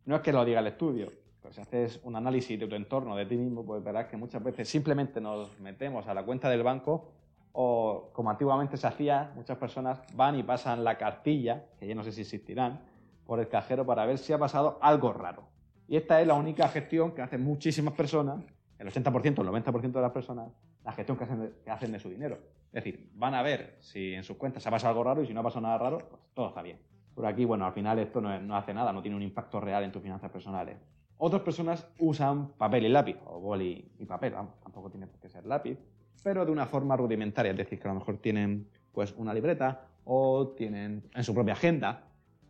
No 0.04 0.16
es 0.16 0.22
que 0.22 0.32
lo 0.32 0.44
diga 0.44 0.60
el 0.60 0.66
estudio, 0.66 1.12
pues 1.48 1.56
si 1.56 1.62
haces 1.62 1.98
un 2.02 2.14
análisis 2.14 2.60
de 2.60 2.66
tu 2.66 2.74
entorno, 2.74 3.16
de 3.16 3.24
ti 3.24 3.34
mismo, 3.34 3.64
pues 3.64 3.82
verás 3.82 4.06
que 4.08 4.18
muchas 4.18 4.44
veces 4.44 4.68
simplemente 4.68 5.18
nos 5.18 5.58
metemos 5.60 6.06
a 6.06 6.12
la 6.12 6.22
cuenta 6.22 6.50
del 6.50 6.62
banco 6.62 7.08
o 7.52 8.10
como 8.12 8.28
antiguamente 8.28 8.76
se 8.76 8.86
hacía, 8.86 9.32
muchas 9.34 9.56
personas 9.56 10.02
van 10.14 10.38
y 10.38 10.42
pasan 10.42 10.84
la 10.84 10.98
cartilla, 10.98 11.64
que 11.78 11.86
ya 11.86 11.94
no 11.94 12.04
sé 12.04 12.12
si 12.12 12.20
existirán, 12.20 12.82
por 13.24 13.40
el 13.40 13.48
cajero 13.48 13.86
para 13.86 14.04
ver 14.04 14.18
si 14.18 14.34
ha 14.34 14.38
pasado 14.38 14.78
algo 14.82 15.14
raro. 15.14 15.44
Y 15.88 15.96
esta 15.96 16.20
es 16.20 16.26
la 16.26 16.34
única 16.34 16.68
gestión 16.68 17.12
que 17.12 17.22
hacen 17.22 17.42
muchísimas 17.42 17.94
personas, 17.94 18.44
el 18.78 18.86
80%, 18.86 19.24
el 19.24 19.64
90% 19.64 19.92
de 19.92 20.02
las 20.02 20.12
personas, 20.12 20.52
la 20.84 20.92
gestión 20.92 21.16
que 21.16 21.24
hacen, 21.24 21.40
de, 21.40 21.52
que 21.64 21.70
hacen 21.70 21.92
de 21.92 21.98
su 21.98 22.10
dinero. 22.10 22.36
Es 22.66 22.84
decir, 22.84 23.10
van 23.14 23.32
a 23.32 23.40
ver 23.40 23.78
si 23.80 24.12
en 24.12 24.22
sus 24.22 24.36
cuentas 24.36 24.66
ha 24.66 24.70
pasado 24.70 24.90
algo 24.90 25.04
raro 25.04 25.22
y 25.22 25.26
si 25.26 25.32
no 25.32 25.40
ha 25.40 25.44
pasado 25.44 25.62
nada 25.62 25.78
raro, 25.78 25.96
pues 25.96 26.20
todo 26.34 26.48
está 26.48 26.60
bien. 26.60 26.78
Por 27.14 27.24
aquí, 27.24 27.46
bueno, 27.46 27.64
al 27.64 27.72
final 27.72 27.98
esto 28.00 28.20
no, 28.20 28.54
hace 28.54 28.74
nada, 28.74 28.92
no 28.92 29.00
tiene 29.00 29.16
un 29.16 29.22
impacto 29.22 29.58
real 29.60 29.82
en 29.82 29.90
tus 29.90 30.02
finanzas 30.02 30.30
personales. 30.30 30.76
Otras 31.18 31.42
personas 31.42 31.86
usan 31.98 32.48
papel 32.52 32.86
y 32.86 32.88
lápiz, 32.88 33.16
o 33.26 33.40
boli 33.40 33.90
y 33.98 34.04
papel, 34.04 34.32
tampoco 34.32 34.90
tiene 34.90 35.06
por 35.06 35.20
qué 35.20 35.28
ser 35.28 35.46
lápiz, 35.46 35.78
pero 36.22 36.46
de 36.46 36.52
una 36.52 36.66
forma 36.66 36.96
rudimentaria, 36.96 37.52
es 37.52 37.58
decir, 37.58 37.78
que 37.78 37.88
a 37.88 37.92
lo 37.92 37.98
mejor 37.98 38.18
tienen 38.18 38.68
pues 38.92 39.14
una 39.16 39.34
libreta 39.34 39.86
o 40.04 40.48
tienen 40.56 41.02
en 41.14 41.24
su 41.24 41.34
propia 41.34 41.52
agenda 41.52 42.08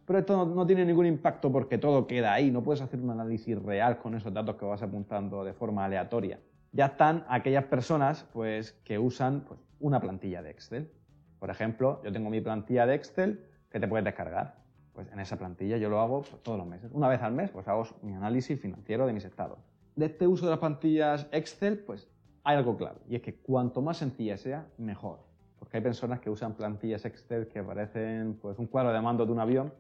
pero 0.09 0.21
esto 0.21 0.47
no, 0.47 0.67
tiene 0.67 0.87
ningún 0.87 1.05
impacto 1.05 1.53
porque 1.53 1.77
todo 1.77 2.07
queda 2.07 2.33
ahí, 2.33 2.51
no 2.51 2.63
puedes 2.63 2.81
hacer 2.81 2.99
un 2.99 3.11
análisis 3.11 3.63
real 3.63 3.99
con 3.99 4.15
esos 4.15 4.33
datos 4.33 4.57
que 4.57 4.65
vas 4.65 4.81
apuntando 4.81 5.45
de 5.45 5.53
forma 5.53 5.85
aleatoria. 5.85 6.41
Ya 6.73 6.87
están 6.87 7.27
aquellas 7.29 7.65
personas 7.65 8.27
pues, 8.33 8.73
que 8.85 8.99
usan 8.99 9.43
pues, 9.43 9.61
una 9.81 10.01
plantilla 10.01 10.41
de 10.41 10.49
Excel. 10.49 10.91
Por 11.39 11.51
ejemplo, 11.51 12.01
yo 12.03 12.11
tengo 12.11 12.31
mi 12.31 12.41
plantilla 12.41 12.87
de 12.87 12.95
Excel 12.95 13.45
que 13.71 13.79
te 13.79 13.87
puedes 13.87 14.03
descargar. 14.03 14.55
Pues 14.99 15.13
en 15.13 15.21
esa 15.21 15.37
plantilla 15.37 15.77
yo 15.77 15.89
lo 15.89 16.01
hago 16.01 16.23
pues, 16.23 16.43
todos 16.43 16.59
los 16.59 16.67
meses. 16.67 16.91
Una 16.93 17.07
vez 17.07 17.23
al 17.23 17.33
mes 17.33 17.51
pues 17.51 17.69
hago 17.69 17.87
mi 18.03 18.15
análisis 18.15 18.61
financiero 18.61 19.07
de 19.07 19.13
mis 19.13 19.25
estados. 19.25 19.61
De 19.95 20.07
este 20.07 20.27
uso 20.27 20.47
de 20.47 20.51
las 20.51 20.59
plantillas 20.59 21.29
Excel, 21.31 21.79
pues 21.79 22.09
hay 22.43 22.57
algo 22.57 22.77
clave, 22.77 22.99
y 23.09 23.15
es 23.15 23.23
que 23.23 23.37
cuanto 23.37 23.81
más 23.81 23.99
sencilla 23.99 24.37
sea, 24.37 24.67
mejor. 24.77 25.21
Porque 25.61 25.77
hay 25.77 25.85
personas 25.85 26.19
que 26.19 26.31
usan 26.31 26.55
plantillas 26.55 27.05
Excel 27.05 27.47
que 27.47 27.63
parecen 27.63 28.41
pues, 28.43 28.59
un 28.59 28.67
cuadro 28.67 28.93
de 28.93 29.01
mando 29.01 29.25
de 29.25 29.31
un 29.31 29.39
avión 29.39 29.73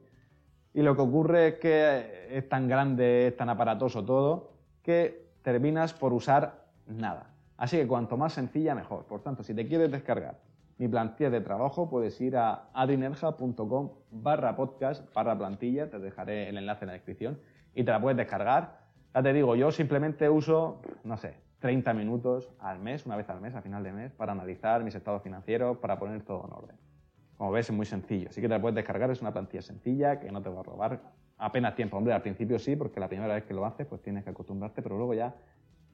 y 0.72 0.82
lo 0.82 0.94
que 0.94 1.02
ocurre 1.02 1.48
es 1.48 1.54
que 1.54 2.28
es 2.30 2.48
tan 2.48 2.68
grande, 2.68 3.26
es 3.26 3.36
tan 3.36 3.48
aparatoso 3.48 4.04
todo, 4.04 4.52
que 4.84 5.32
terminas 5.42 5.94
por 5.94 6.12
usar 6.12 6.66
nada. 6.86 7.26
Así 7.56 7.76
que 7.76 7.88
cuanto 7.88 8.16
más 8.16 8.34
sencilla, 8.34 8.72
mejor. 8.76 9.04
Por 9.06 9.20
tanto, 9.20 9.42
si 9.42 9.52
te 9.52 9.66
quieres 9.66 9.90
descargar 9.90 10.38
mi 10.78 10.88
plantilla 10.88 11.30
de 11.30 11.40
trabajo, 11.40 11.90
puedes 11.90 12.20
ir 12.20 12.36
a 12.36 12.70
adrinerja.com 12.72 13.90
barra 14.10 14.56
podcast 14.56 15.12
barra 15.12 15.36
plantilla, 15.36 15.90
te 15.90 15.98
dejaré 15.98 16.48
el 16.48 16.56
enlace 16.56 16.84
en 16.84 16.86
la 16.86 16.92
descripción, 16.92 17.38
y 17.74 17.84
te 17.84 17.90
la 17.90 18.00
puedes 18.00 18.16
descargar. 18.16 18.78
Ya 19.14 19.22
te 19.22 19.32
digo, 19.32 19.56
yo 19.56 19.72
simplemente 19.72 20.28
uso, 20.30 20.80
no 21.02 21.16
sé, 21.16 21.34
30 21.58 21.92
minutos 21.94 22.50
al 22.60 22.78
mes, 22.78 23.04
una 23.06 23.16
vez 23.16 23.28
al 23.28 23.40
mes, 23.40 23.54
a 23.54 23.62
final 23.62 23.82
de 23.82 23.92
mes, 23.92 24.12
para 24.12 24.32
analizar 24.32 24.84
mis 24.84 24.94
estados 24.94 25.22
financieros, 25.22 25.78
para 25.78 25.98
poner 25.98 26.22
todo 26.22 26.44
en 26.46 26.52
orden. 26.52 26.76
Como 27.36 27.50
ves, 27.50 27.68
es 27.68 27.74
muy 27.74 27.86
sencillo. 27.86 28.28
Así 28.30 28.40
que 28.40 28.48
te 28.48 28.54
la 28.54 28.60
puedes 28.60 28.76
descargar, 28.76 29.10
es 29.10 29.20
una 29.20 29.32
plantilla 29.32 29.62
sencilla 29.62 30.20
que 30.20 30.30
no 30.30 30.40
te 30.42 30.48
va 30.48 30.60
a 30.60 30.62
robar 30.62 31.00
apenas 31.38 31.74
tiempo. 31.74 31.96
Hombre, 31.96 32.12
al 32.12 32.22
principio 32.22 32.58
sí, 32.58 32.76
porque 32.76 33.00
la 33.00 33.08
primera 33.08 33.34
vez 33.34 33.44
que 33.44 33.54
lo 33.54 33.64
haces, 33.64 33.86
pues 33.86 34.02
tienes 34.02 34.22
que 34.22 34.30
acostumbrarte, 34.30 34.82
pero 34.82 34.96
luego 34.96 35.14
ya, 35.14 35.34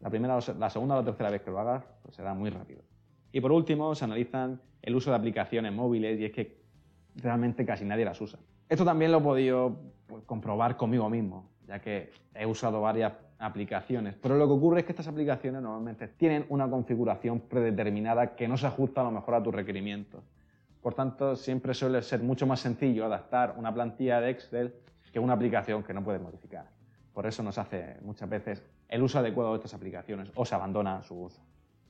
la 0.00 0.10
primera, 0.10 0.38
la 0.58 0.70
segunda 0.70 0.96
o 0.96 0.98
la 0.98 1.04
tercera 1.04 1.30
vez 1.30 1.42
que 1.42 1.50
lo 1.50 1.58
hagas, 1.60 1.84
pues 2.02 2.14
será 2.14 2.34
muy 2.34 2.50
rápido. 2.50 2.82
Y 3.34 3.40
por 3.40 3.50
último, 3.50 3.96
se 3.96 4.04
analizan 4.04 4.60
el 4.80 4.94
uso 4.94 5.10
de 5.10 5.16
aplicaciones 5.16 5.72
móviles 5.72 6.20
y 6.20 6.26
es 6.26 6.30
que 6.30 6.56
realmente 7.16 7.66
casi 7.66 7.84
nadie 7.84 8.04
las 8.04 8.20
usa. 8.20 8.38
Esto 8.68 8.84
también 8.84 9.10
lo 9.10 9.18
he 9.18 9.22
podido 9.22 9.76
pues, 10.06 10.22
comprobar 10.22 10.76
conmigo 10.76 11.10
mismo, 11.10 11.50
ya 11.66 11.80
que 11.80 12.12
he 12.32 12.46
usado 12.46 12.80
varias 12.80 13.12
aplicaciones. 13.40 14.14
Pero 14.14 14.36
lo 14.36 14.46
que 14.46 14.52
ocurre 14.52 14.80
es 14.80 14.86
que 14.86 14.92
estas 14.92 15.08
aplicaciones 15.08 15.60
normalmente 15.62 16.06
tienen 16.06 16.46
una 16.48 16.70
configuración 16.70 17.40
predeterminada 17.40 18.36
que 18.36 18.46
no 18.46 18.56
se 18.56 18.68
ajusta 18.68 19.00
a 19.00 19.04
lo 19.04 19.10
mejor 19.10 19.34
a 19.34 19.42
tus 19.42 19.52
requerimientos. 19.52 20.22
Por 20.80 20.94
tanto, 20.94 21.34
siempre 21.34 21.74
suele 21.74 22.02
ser 22.02 22.22
mucho 22.22 22.46
más 22.46 22.60
sencillo 22.60 23.04
adaptar 23.04 23.56
una 23.58 23.74
plantilla 23.74 24.20
de 24.20 24.30
Excel 24.30 24.76
que 25.12 25.18
una 25.18 25.32
aplicación 25.32 25.82
que 25.82 25.92
no 25.92 26.04
puedes 26.04 26.22
modificar. 26.22 26.66
Por 27.12 27.26
eso 27.26 27.42
nos 27.42 27.58
hace 27.58 27.96
muchas 28.02 28.28
veces 28.28 28.62
el 28.88 29.02
uso 29.02 29.18
adecuado 29.18 29.50
de 29.50 29.56
estas 29.56 29.74
aplicaciones 29.74 30.30
o 30.36 30.44
se 30.44 30.54
abandona 30.54 31.02
su 31.02 31.20
uso. 31.20 31.42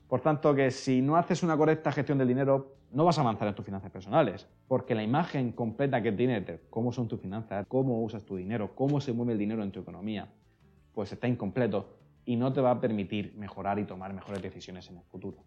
Por 0.09 0.21
tanto, 0.21 0.55
que 0.55 0.71
si 0.71 1.03
no 1.03 1.17
haces 1.17 1.43
una 1.43 1.57
correcta 1.57 1.91
gestión 1.93 2.19
del 2.19 2.29
dinero, 2.29 2.77
no 2.93 3.05
vas 3.05 3.19
a 3.19 3.23
avanzar 3.23 3.49
en 3.49 3.55
tus 3.55 3.65
finanzas 3.65 3.91
personales, 3.91 4.47
porque 4.69 4.95
la 4.95 5.03
imagen 5.03 5.53
completa 5.53 6.03
que 6.03 6.13
tienes 6.13 6.47
de 6.47 6.61
cómo 6.71 6.93
son 6.93 7.09
tus 7.09 7.21
finanzas, 7.21 7.67
cómo 7.69 8.03
usas 8.03 8.25
tu 8.25 8.37
dinero, 8.37 8.75
cómo 8.75 9.01
se 9.01 9.13
mueve 9.13 9.33
el 9.33 9.39
dinero 9.39 9.63
en 9.63 9.73
tu 9.73 9.81
economía, 9.81 10.29
pues 10.93 11.13
está 11.13 11.27
incompleto 11.27 11.97
y 12.25 12.37
no 12.37 12.53
te 12.53 12.61
va 12.61 12.71
a 12.71 12.81
permitir 12.81 13.35
mejorar 13.37 13.79
y 13.79 13.85
tomar 13.85 14.13
mejores 14.15 14.41
decisiones 14.41 14.89
en 14.91 14.99
el 14.99 15.05
futuro. 15.05 15.39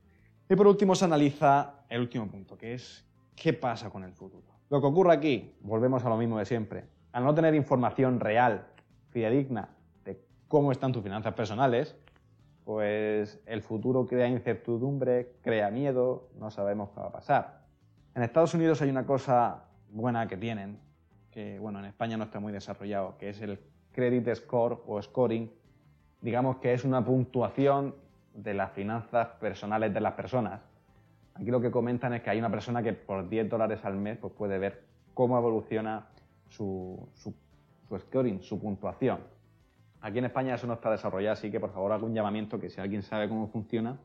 Y 0.50 0.56
por 0.56 0.68
último 0.68 0.96
se 0.96 1.06
analiza 1.06 1.86
el 1.90 2.02
último 2.02 2.28
punto, 2.28 2.58
que 2.58 2.74
es 2.74 3.06
¿qué 3.36 3.54
pasa 3.54 3.90
con 3.90 4.04
el 4.04 4.14
futuro? 4.14 4.44
Lo 4.70 4.82
que 4.82 4.88
ocurre 4.88 5.14
aquí, 5.14 5.56
volvemos 5.62 6.04
a 6.04 6.10
lo 6.10 6.18
mismo 6.18 6.38
de 6.38 6.46
siempre, 6.46 6.86
al 7.14 7.24
no 7.24 7.34
tener 7.34 7.56
información 7.56 8.20
real, 8.20 8.68
fidedigna, 9.10 9.70
de 10.04 10.22
cómo 10.48 10.72
están 10.72 10.92
tus 10.92 11.04
finanzas 11.04 11.34
personales, 11.34 11.96
pues 12.68 13.40
el 13.46 13.62
futuro 13.62 14.06
crea 14.06 14.28
incertidumbre, 14.28 15.36
crea 15.42 15.72
miedo, 15.72 16.28
no 16.38 16.52
sabemos 16.52 16.90
qué 16.90 17.00
va 17.00 17.06
a 17.06 17.12
pasar. 17.14 17.62
En 18.14 18.24
Estados 18.24 18.54
Unidos 18.56 18.82
hay 18.82 18.90
una 18.90 19.06
cosa 19.06 19.64
buena 19.90 20.28
que 20.28 20.36
tienen, 20.36 20.78
que 21.32 21.60
bueno, 21.60 21.80
en 21.80 21.86
España 21.86 22.18
no 22.18 22.26
está 22.26 22.42
muy 22.42 22.52
desarrollado, 22.52 23.18
que 23.18 23.30
es 23.30 23.42
el 23.42 23.58
credit 23.94 24.36
score 24.36 24.84
o 24.86 25.02
scoring. 25.02 25.50
Digamos 26.20 26.58
que 26.58 26.74
es 26.74 26.84
una 26.84 27.06
puntuación 27.06 27.96
de 28.34 28.54
las 28.54 28.74
finanzas 28.74 29.30
personales 29.40 29.94
de 29.94 30.02
las 30.02 30.16
personas. 30.16 30.60
Aquí 31.36 31.50
lo 31.50 31.62
que 31.62 31.72
comentan 31.72 32.16
es 32.16 32.22
que 32.22 32.32
hay 32.32 32.40
una 32.40 32.52
persona 32.52 32.84
que 32.84 32.92
por 32.92 33.30
10 33.30 33.50
dólares 33.50 33.80
al 33.86 33.96
mes 33.96 34.18
pues 34.18 34.34
puede 34.34 34.60
ver 34.60 34.84
cómo 35.14 35.38
evoluciona 35.38 36.10
su, 36.50 37.08
su, 37.14 37.34
su 37.88 37.98
scoring, 37.98 38.42
su 38.42 38.60
puntuación. 38.60 39.37
Aquí 40.08 40.20
en 40.20 40.24
España 40.26 40.56
eso 40.56 40.66
no 40.68 40.76
está 40.76 40.90
desarrollado, 40.90 41.34
así 41.34 41.52
que 41.52 41.60
por 41.60 41.70
favor 41.74 41.92
hago 41.92 42.06
un 42.06 42.14
llamamiento 42.14 42.62
que 42.62 42.70
si 42.70 42.80
alguien 42.80 43.04
sabe 43.04 43.28
cómo 43.28 43.50
funciona, 43.50 43.98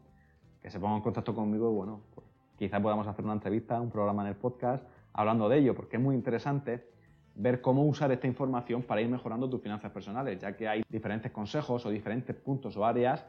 que 0.60 0.68
se 0.68 0.80
ponga 0.80 0.96
en 0.96 1.02
contacto 1.02 1.32
conmigo 1.32 1.70
y 1.70 1.74
bueno, 1.76 2.00
pues 2.12 2.26
quizá 2.58 2.82
podamos 2.82 3.06
hacer 3.06 3.24
una 3.24 3.34
entrevista, 3.34 3.80
un 3.80 3.88
programa 3.88 4.22
en 4.22 4.30
el 4.30 4.34
podcast 4.34 4.84
hablando 5.12 5.48
de 5.48 5.58
ello, 5.58 5.76
porque 5.76 5.98
es 5.98 6.02
muy 6.02 6.16
interesante 6.16 6.88
ver 7.36 7.60
cómo 7.60 7.84
usar 7.84 8.10
esta 8.10 8.26
información 8.26 8.82
para 8.82 9.00
ir 9.00 9.08
mejorando 9.08 9.48
tus 9.48 9.62
finanzas 9.62 9.92
personales, 9.92 10.40
ya 10.40 10.56
que 10.56 10.66
hay 10.66 10.82
diferentes 10.88 11.30
consejos 11.30 11.86
o 11.86 11.90
diferentes 11.90 12.34
puntos 12.34 12.76
o 12.76 12.84
áreas 12.84 13.24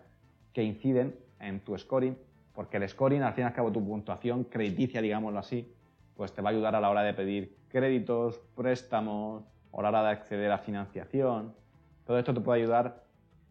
que 0.51 0.63
inciden 0.63 1.15
en 1.39 1.59
tu 1.59 1.77
scoring, 1.77 2.17
porque 2.55 2.77
el 2.77 2.89
scoring, 2.89 3.21
al 3.21 3.35
fin 3.35 3.43
y 3.43 3.47
al 3.49 3.53
cabo, 3.53 3.71
tu 3.71 3.85
puntuación 3.85 4.45
crediticia, 4.45 4.99
digámoslo 4.99 5.37
así, 5.37 5.71
pues 6.15 6.33
te 6.33 6.41
va 6.41 6.49
a 6.49 6.53
ayudar 6.53 6.73
a 6.73 6.81
la 6.81 6.89
hora 6.89 7.03
de 7.03 7.13
pedir 7.13 7.55
créditos, 7.67 8.39
préstamos, 8.55 9.43
o 9.69 9.79
a 9.79 9.83
la 9.83 9.89
hora 9.89 10.03
de 10.05 10.09
acceder 10.09 10.51
a 10.51 10.57
financiación. 10.57 11.61
Todo 12.05 12.19
esto 12.19 12.33
te 12.33 12.41
puede 12.41 12.61
ayudar 12.61 13.03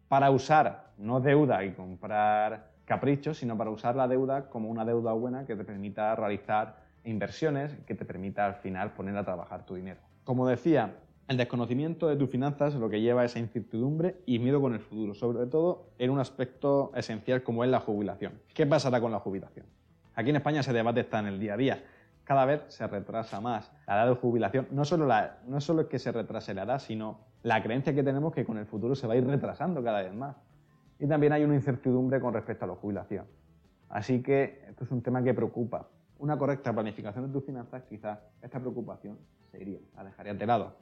para 0.07 0.29
usar 0.31 0.91
no 0.97 1.19
deuda 1.19 1.63
y 1.63 1.73
comprar 1.73 2.71
caprichos, 2.85 3.37
sino 3.37 3.57
para 3.57 3.69
usar 3.69 3.95
la 3.95 4.07
deuda 4.07 4.49
como 4.49 4.69
una 4.69 4.85
deuda 4.85 5.13
buena 5.13 5.45
que 5.45 5.55
te 5.55 5.63
permita 5.63 6.15
realizar 6.15 6.75
inversiones, 7.03 7.75
que 7.85 7.95
te 7.95 8.05
permita 8.05 8.45
al 8.45 8.55
final 8.55 8.93
poner 8.93 9.17
a 9.17 9.23
trabajar 9.23 9.65
tu 9.65 9.75
dinero. 9.75 9.99
Como 10.23 10.47
decía, 10.47 10.95
el 11.27 11.37
desconocimiento 11.37 12.07
de 12.07 12.15
tus 12.15 12.29
finanzas 12.29 12.75
lo 12.75 12.89
que 12.89 13.01
lleva 13.01 13.21
a 13.21 13.25
esa 13.25 13.39
incertidumbre 13.39 14.17
y 14.25 14.39
miedo 14.39 14.61
con 14.61 14.73
el 14.73 14.79
futuro, 14.79 15.13
sobre 15.13 15.45
todo 15.47 15.87
en 15.97 16.09
un 16.09 16.19
aspecto 16.19 16.91
esencial 16.95 17.43
como 17.43 17.63
es 17.63 17.69
la 17.69 17.79
jubilación. 17.79 18.33
¿Qué 18.53 18.65
pasará 18.65 18.99
con 19.01 19.11
la 19.11 19.19
jubilación? 19.19 19.65
Aquí 20.15 20.29
en 20.29 20.35
España 20.35 20.59
ese 20.59 20.73
debate 20.73 20.99
está 21.01 21.19
en 21.19 21.27
el 21.27 21.39
día 21.39 21.55
a 21.55 21.57
día. 21.57 21.83
Cada 22.23 22.45
vez 22.45 22.61
se 22.67 22.87
retrasa 22.87 23.41
más 23.41 23.71
la 23.87 23.95
edad 23.95 24.07
de 24.07 24.15
jubilación. 24.15 24.67
No 24.71 24.85
solo, 24.85 25.05
la, 25.05 25.39
no 25.47 25.59
solo 25.59 25.81
es 25.81 25.87
que 25.87 25.99
se 25.99 26.11
retrase 26.11 26.53
la 26.53 26.63
edad, 26.63 26.79
sino 26.79 27.19
la 27.43 27.61
creencia 27.61 27.93
que 27.93 28.03
tenemos 28.03 28.33
que 28.33 28.45
con 28.45 28.57
el 28.57 28.65
futuro 28.65 28.95
se 28.95 29.05
va 29.05 29.13
a 29.13 29.17
ir 29.17 29.27
retrasando 29.27 29.83
cada 29.83 30.01
vez 30.01 30.13
más. 30.13 30.35
Y 30.99 31.07
también 31.07 31.33
hay 31.33 31.43
una 31.43 31.55
incertidumbre 31.55 32.19
con 32.19 32.33
respecto 32.33 32.65
a 32.65 32.67
la 32.69 32.75
jubilación. 32.75 33.25
Así 33.89 34.23
que 34.23 34.63
esto 34.67 34.85
es 34.85 34.91
un 34.91 35.01
tema 35.01 35.21
que 35.21 35.33
preocupa. 35.33 35.87
Una 36.19 36.37
correcta 36.37 36.71
planificación 36.71 37.27
de 37.27 37.33
tus 37.33 37.43
finanzas, 37.43 37.83
quizás 37.83 38.19
esta 38.41 38.59
preocupación 38.59 39.19
se 39.51 39.61
iría, 39.61 39.79
la 39.95 40.05
dejaría 40.05 40.33
de 40.33 40.45
lado. 40.45 40.75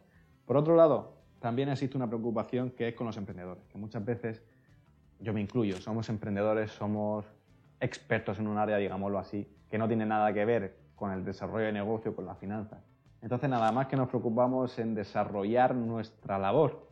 Por 0.45 0.55
otro 0.55 0.75
lado, 0.75 1.17
también 1.39 1.69
existe 1.69 1.97
una 1.97 2.07
preocupación 2.07 2.69
que 2.71 2.89
es 2.89 2.95
con 2.95 3.07
los 3.07 3.17
emprendedores, 3.17 3.63
que 3.65 3.77
muchas 3.79 4.05
veces, 4.05 4.43
yo 5.19 5.33
me 5.33 5.41
incluyo, 5.41 5.77
somos 5.77 6.09
emprendedores, 6.09 6.71
somos 6.71 7.25
expertos 7.79 8.37
en 8.37 8.47
un 8.47 8.59
área, 8.59 8.77
digámoslo 8.77 9.17
así, 9.17 9.47
que 9.69 9.79
no 9.79 9.87
tiene 9.87 10.05
nada 10.05 10.31
que 10.31 10.45
ver 10.45 10.77
con 10.95 11.11
el 11.11 11.25
desarrollo 11.25 11.65
de 11.65 11.71
negocio, 11.71 12.15
con 12.15 12.27
las 12.27 12.37
finanzas. 12.37 12.79
Entonces, 13.21 13.49
nada 13.49 13.71
más 13.71 13.87
que 13.87 13.95
nos 13.95 14.09
preocupamos 14.09 14.77
en 14.79 14.95
desarrollar 14.95 15.75
nuestra 15.75 16.39
labor. 16.39 16.87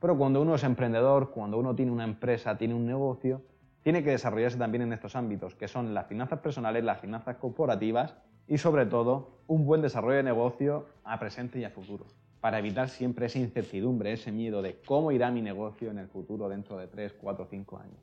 Pero 0.00 0.16
cuando 0.16 0.42
uno 0.42 0.54
es 0.54 0.64
emprendedor, 0.64 1.30
cuando 1.30 1.58
uno 1.58 1.74
tiene 1.74 1.92
una 1.92 2.04
empresa, 2.04 2.56
tiene 2.56 2.74
un 2.74 2.86
negocio, 2.86 3.42
tiene 3.82 4.02
que 4.02 4.10
desarrollarse 4.10 4.58
también 4.58 4.82
en 4.82 4.92
estos 4.92 5.16
ámbitos, 5.16 5.54
que 5.54 5.68
son 5.68 5.94
las 5.94 6.06
finanzas 6.06 6.40
personales, 6.40 6.82
las 6.82 7.00
finanzas 7.00 7.36
corporativas 7.36 8.16
y 8.48 8.58
sobre 8.58 8.86
todo 8.86 9.42
un 9.46 9.64
buen 9.64 9.82
desarrollo 9.82 10.16
de 10.16 10.22
negocio 10.22 10.86
a 11.04 11.18
presente 11.18 11.58
y 11.58 11.64
a 11.64 11.70
futuro, 11.70 12.06
para 12.40 12.58
evitar 12.58 12.88
siempre 12.88 13.26
esa 13.26 13.38
incertidumbre, 13.38 14.12
ese 14.12 14.32
miedo 14.32 14.62
de 14.62 14.80
cómo 14.86 15.12
irá 15.12 15.30
mi 15.30 15.40
negocio 15.40 15.90
en 15.90 15.98
el 15.98 16.08
futuro 16.08 16.48
dentro 16.48 16.76
de 16.78 16.88
3, 16.88 17.14
4, 17.20 17.46
5 17.48 17.78
años, 17.78 18.00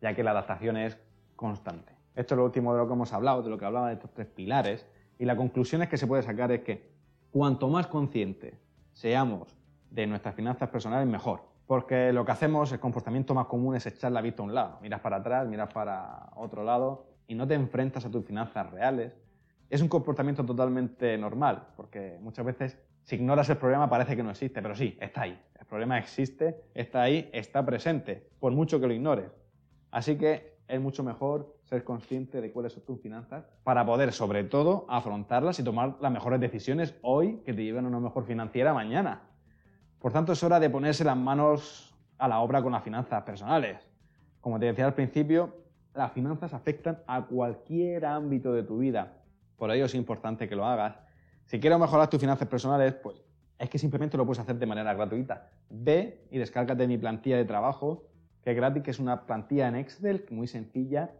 ya 0.00 0.14
que 0.14 0.24
la 0.24 0.32
adaptación 0.32 0.76
es 0.76 0.98
constante. 1.36 1.92
Esto 2.14 2.34
es 2.34 2.38
lo 2.38 2.44
último 2.44 2.72
de 2.72 2.80
lo 2.80 2.86
que 2.86 2.92
hemos 2.94 3.12
hablado, 3.12 3.42
de 3.42 3.50
lo 3.50 3.58
que 3.58 3.64
hablaba 3.64 3.88
de 3.88 3.94
estos 3.94 4.10
tres 4.12 4.26
pilares, 4.26 4.86
y 5.18 5.24
la 5.24 5.36
conclusión 5.36 5.82
es 5.82 5.88
que 5.88 5.96
se 5.96 6.06
puede 6.06 6.22
sacar 6.22 6.50
es 6.50 6.62
que 6.62 6.90
cuanto 7.30 7.68
más 7.68 7.86
conscientes 7.86 8.54
seamos 8.92 9.56
de 9.90 10.06
nuestras 10.06 10.34
finanzas 10.34 10.68
personales, 10.68 11.08
mejor. 11.08 11.42
Porque 11.66 12.12
lo 12.12 12.24
que 12.24 12.32
hacemos, 12.32 12.72
el 12.72 12.80
comportamiento 12.80 13.34
más 13.34 13.46
común 13.46 13.76
es 13.76 13.86
echar 13.86 14.10
la 14.12 14.20
vista 14.20 14.42
a 14.42 14.46
un 14.46 14.54
lado. 14.54 14.78
Miras 14.82 15.00
para 15.00 15.18
atrás, 15.18 15.46
miras 15.46 15.72
para 15.72 16.30
otro 16.34 16.64
lado 16.64 17.06
y 17.28 17.34
no 17.34 17.46
te 17.46 17.54
enfrentas 17.54 18.04
a 18.04 18.10
tus 18.10 18.24
finanzas 18.24 18.70
reales. 18.72 19.16
Es 19.68 19.80
un 19.80 19.88
comportamiento 19.88 20.44
totalmente 20.44 21.16
normal, 21.16 21.68
porque 21.76 22.18
muchas 22.20 22.44
veces 22.44 22.76
si 23.04 23.16
ignoras 23.16 23.48
el 23.50 23.56
problema 23.56 23.88
parece 23.88 24.16
que 24.16 24.22
no 24.22 24.30
existe, 24.30 24.60
pero 24.60 24.74
sí, 24.74 24.98
está 25.00 25.22
ahí. 25.22 25.40
El 25.58 25.66
problema 25.66 25.98
existe, 25.98 26.64
está 26.74 27.02
ahí, 27.02 27.30
está 27.32 27.64
presente, 27.64 28.28
por 28.40 28.52
mucho 28.52 28.80
que 28.80 28.88
lo 28.88 28.92
ignores. 28.92 29.30
Así 29.92 30.16
que 30.16 30.58
es 30.66 30.80
mucho 30.80 31.04
mejor 31.04 31.56
ser 31.70 31.84
consciente 31.84 32.40
de 32.40 32.50
cuáles 32.50 32.72
son 32.72 32.82
tus 32.82 33.00
finanzas 33.00 33.44
para 33.62 33.86
poder, 33.86 34.12
sobre 34.12 34.42
todo, 34.42 34.86
afrontarlas 34.88 35.60
y 35.60 35.62
tomar 35.62 35.96
las 36.00 36.10
mejores 36.10 36.40
decisiones 36.40 36.96
hoy 37.00 37.36
que 37.44 37.54
te 37.54 37.62
lleven 37.62 37.84
a 37.84 37.88
una 37.88 38.00
mejor 38.00 38.24
financiera 38.24 38.74
mañana. 38.74 39.22
Por 40.00 40.12
tanto, 40.12 40.32
es 40.32 40.42
hora 40.42 40.58
de 40.58 40.68
ponerse 40.68 41.04
las 41.04 41.16
manos 41.16 41.94
a 42.18 42.26
la 42.26 42.40
obra 42.40 42.60
con 42.60 42.72
las 42.72 42.82
finanzas 42.82 43.22
personales. 43.22 43.78
Como 44.40 44.58
te 44.58 44.66
decía 44.66 44.84
al 44.84 44.94
principio, 44.94 45.54
las 45.94 46.10
finanzas 46.10 46.52
afectan 46.54 46.98
a 47.06 47.24
cualquier 47.26 48.04
ámbito 48.04 48.52
de 48.52 48.64
tu 48.64 48.78
vida. 48.78 49.18
Por 49.56 49.70
ello 49.70 49.84
es 49.84 49.94
importante 49.94 50.48
que 50.48 50.56
lo 50.56 50.66
hagas. 50.66 50.98
Si 51.44 51.60
quieres 51.60 51.78
mejorar 51.78 52.10
tus 52.10 52.18
finanzas 52.20 52.48
personales, 52.48 52.94
pues 52.94 53.22
es 53.58 53.70
que 53.70 53.78
simplemente 53.78 54.16
lo 54.16 54.26
puedes 54.26 54.40
hacer 54.40 54.56
de 54.56 54.66
manera 54.66 54.92
gratuita. 54.94 55.50
Ve 55.68 56.26
y 56.32 56.38
descárgate 56.38 56.88
mi 56.88 56.98
plantilla 56.98 57.36
de 57.36 57.44
trabajo, 57.44 58.08
que 58.42 58.50
es 58.50 58.56
gratis, 58.56 58.82
que 58.82 58.90
es 58.90 58.98
una 58.98 59.26
plantilla 59.26 59.68
en 59.68 59.76
Excel 59.76 60.24
muy 60.30 60.48
sencilla. 60.48 61.12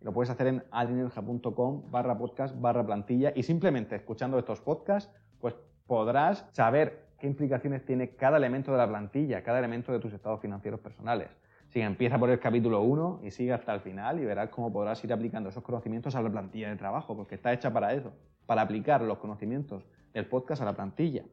Lo 0.00 0.12
puedes 0.12 0.30
hacer 0.30 0.46
en 0.46 0.64
adrinerja.com 0.70 1.90
barra 1.90 2.16
podcast 2.16 2.58
barra 2.58 2.84
plantilla 2.84 3.32
y 3.34 3.42
simplemente 3.42 3.96
escuchando 3.96 4.38
estos 4.38 4.60
podcasts, 4.60 5.12
pues 5.40 5.54
podrás 5.86 6.46
saber 6.52 7.10
qué 7.18 7.26
implicaciones 7.26 7.84
tiene 7.84 8.16
cada 8.16 8.38
elemento 8.38 8.72
de 8.72 8.78
la 8.78 8.88
plantilla, 8.88 9.42
cada 9.42 9.58
elemento 9.58 9.92
de 9.92 10.00
tus 10.00 10.12
estados 10.12 10.40
financieros 10.40 10.80
personales. 10.80 11.28
Si 11.68 11.80
empieza 11.80 12.18
por 12.18 12.30
el 12.30 12.40
capítulo 12.40 12.80
1 12.80 13.20
y 13.22 13.30
sigue 13.30 13.52
hasta 13.52 13.74
el 13.74 13.80
final 13.80 14.18
y 14.18 14.24
verás 14.24 14.48
cómo 14.48 14.72
podrás 14.72 15.04
ir 15.04 15.12
aplicando 15.12 15.50
esos 15.50 15.62
conocimientos 15.62 16.16
a 16.16 16.22
la 16.22 16.30
plantilla 16.30 16.70
de 16.70 16.76
trabajo, 16.76 17.14
porque 17.14 17.36
está 17.36 17.52
hecha 17.52 17.72
para 17.72 17.92
eso, 17.92 18.10
para 18.46 18.62
aplicar 18.62 19.02
los 19.02 19.18
conocimientos 19.18 19.84
del 20.12 20.26
podcast 20.26 20.62
a 20.62 20.64
la 20.64 20.72
plantilla. 20.72 21.24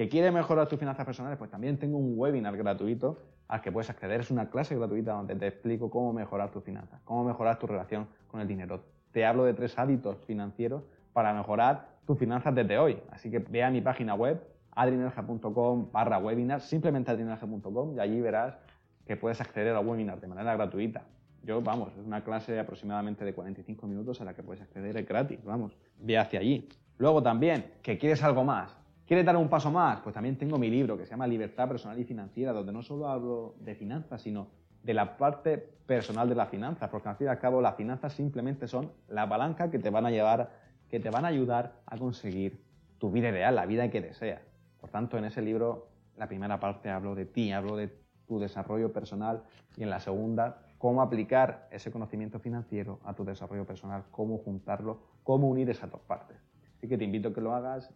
¿Que 0.00 0.08
quieres 0.08 0.32
mejorar 0.32 0.66
tus 0.66 0.78
finanzas 0.78 1.04
personales? 1.04 1.36
Pues 1.36 1.50
también 1.50 1.76
tengo 1.76 1.98
un 1.98 2.14
webinar 2.16 2.56
gratuito 2.56 3.18
al 3.48 3.60
que 3.60 3.70
puedes 3.70 3.90
acceder. 3.90 4.22
Es 4.22 4.30
una 4.30 4.48
clase 4.48 4.74
gratuita 4.74 5.12
donde 5.12 5.36
te 5.36 5.46
explico 5.46 5.90
cómo 5.90 6.14
mejorar 6.14 6.50
tus 6.50 6.64
finanzas, 6.64 7.02
cómo 7.04 7.22
mejorar 7.22 7.58
tu 7.58 7.66
relación 7.66 8.08
con 8.26 8.40
el 8.40 8.48
dinero. 8.48 8.82
Te 9.12 9.26
hablo 9.26 9.44
de 9.44 9.52
tres 9.52 9.78
hábitos 9.78 10.16
financieros 10.26 10.84
para 11.12 11.34
mejorar 11.34 11.86
tus 12.06 12.18
finanzas 12.18 12.54
desde 12.54 12.78
hoy. 12.78 12.98
Así 13.10 13.30
que 13.30 13.40
ve 13.40 13.62
a 13.62 13.70
mi 13.70 13.82
página 13.82 14.14
web 14.14 14.42
adrinerja.com 14.70 15.92
barra 15.92 16.16
webinar, 16.16 16.62
simplemente 16.62 17.10
adrinerja.com 17.10 17.94
y 17.94 18.00
allí 18.00 18.22
verás 18.22 18.56
que 19.04 19.18
puedes 19.18 19.38
acceder 19.42 19.76
al 19.76 19.86
webinar 19.86 20.18
de 20.18 20.28
manera 20.28 20.54
gratuita. 20.54 21.02
Yo, 21.42 21.60
vamos, 21.60 21.92
es 21.98 22.06
una 22.06 22.24
clase 22.24 22.58
aproximadamente 22.58 23.22
de 23.22 23.34
45 23.34 23.86
minutos 23.86 24.18
a 24.22 24.24
la 24.24 24.32
que 24.32 24.42
puedes 24.42 24.62
acceder, 24.62 25.04
gratis, 25.04 25.44
vamos, 25.44 25.76
ve 25.98 26.16
hacia 26.16 26.40
allí. 26.40 26.70
Luego 26.96 27.22
también, 27.22 27.72
que 27.82 27.98
quieres 27.98 28.22
algo 28.22 28.44
más, 28.44 28.79
¿Quieres 29.10 29.26
dar 29.26 29.36
un 29.36 29.48
paso 29.48 29.72
más? 29.72 29.98
Pues 30.02 30.14
también 30.14 30.36
tengo 30.38 30.56
mi 30.56 30.70
libro 30.70 30.96
que 30.96 31.04
se 31.04 31.10
llama 31.10 31.26
Libertad 31.26 31.66
Personal 31.66 31.98
y 31.98 32.04
Financiera, 32.04 32.52
donde 32.52 32.70
no 32.72 32.80
solo 32.80 33.08
hablo 33.08 33.56
de 33.58 33.74
finanzas, 33.74 34.22
sino 34.22 34.46
de 34.84 34.94
la 34.94 35.16
parte 35.16 35.58
personal 35.58 36.28
de 36.28 36.36
las 36.36 36.48
finanzas, 36.48 36.88
porque 36.90 37.08
al 37.08 37.16
fin 37.16 37.26
y 37.26 37.30
al 37.30 37.40
cabo 37.40 37.60
las 37.60 37.74
finanzas 37.74 38.12
simplemente 38.12 38.68
son 38.68 38.92
la 39.08 39.28
palanca 39.28 39.68
que 39.68 39.80
te 39.80 39.90
van 39.90 40.06
a 40.06 40.12
llevar, 40.12 40.52
que 40.88 41.00
te 41.00 41.10
van 41.10 41.24
a 41.24 41.26
ayudar 41.26 41.80
a 41.86 41.98
conseguir 41.98 42.62
tu 42.98 43.10
vida 43.10 43.30
ideal, 43.30 43.56
la 43.56 43.66
vida 43.66 43.90
que 43.90 44.00
deseas. 44.00 44.42
Por 44.80 44.90
tanto, 44.90 45.18
en 45.18 45.24
ese 45.24 45.42
libro, 45.42 45.88
la 46.16 46.28
primera 46.28 46.60
parte 46.60 46.88
hablo 46.88 47.16
de 47.16 47.26
ti, 47.26 47.50
hablo 47.50 47.74
de 47.74 47.90
tu 48.28 48.38
desarrollo 48.38 48.92
personal 48.92 49.42
y 49.76 49.82
en 49.82 49.90
la 49.90 49.98
segunda, 49.98 50.62
cómo 50.78 51.02
aplicar 51.02 51.66
ese 51.72 51.90
conocimiento 51.90 52.38
financiero 52.38 53.00
a 53.04 53.12
tu 53.14 53.24
desarrollo 53.24 53.66
personal, 53.66 54.04
cómo 54.12 54.38
juntarlo, 54.38 55.00
cómo 55.24 55.48
unir 55.48 55.68
esas 55.68 55.90
dos 55.90 56.00
partes. 56.02 56.36
Así 56.76 56.86
que 56.86 56.96
te 56.96 57.02
invito 57.02 57.30
a 57.30 57.34
que 57.34 57.40
lo 57.40 57.52
hagas. 57.52 57.92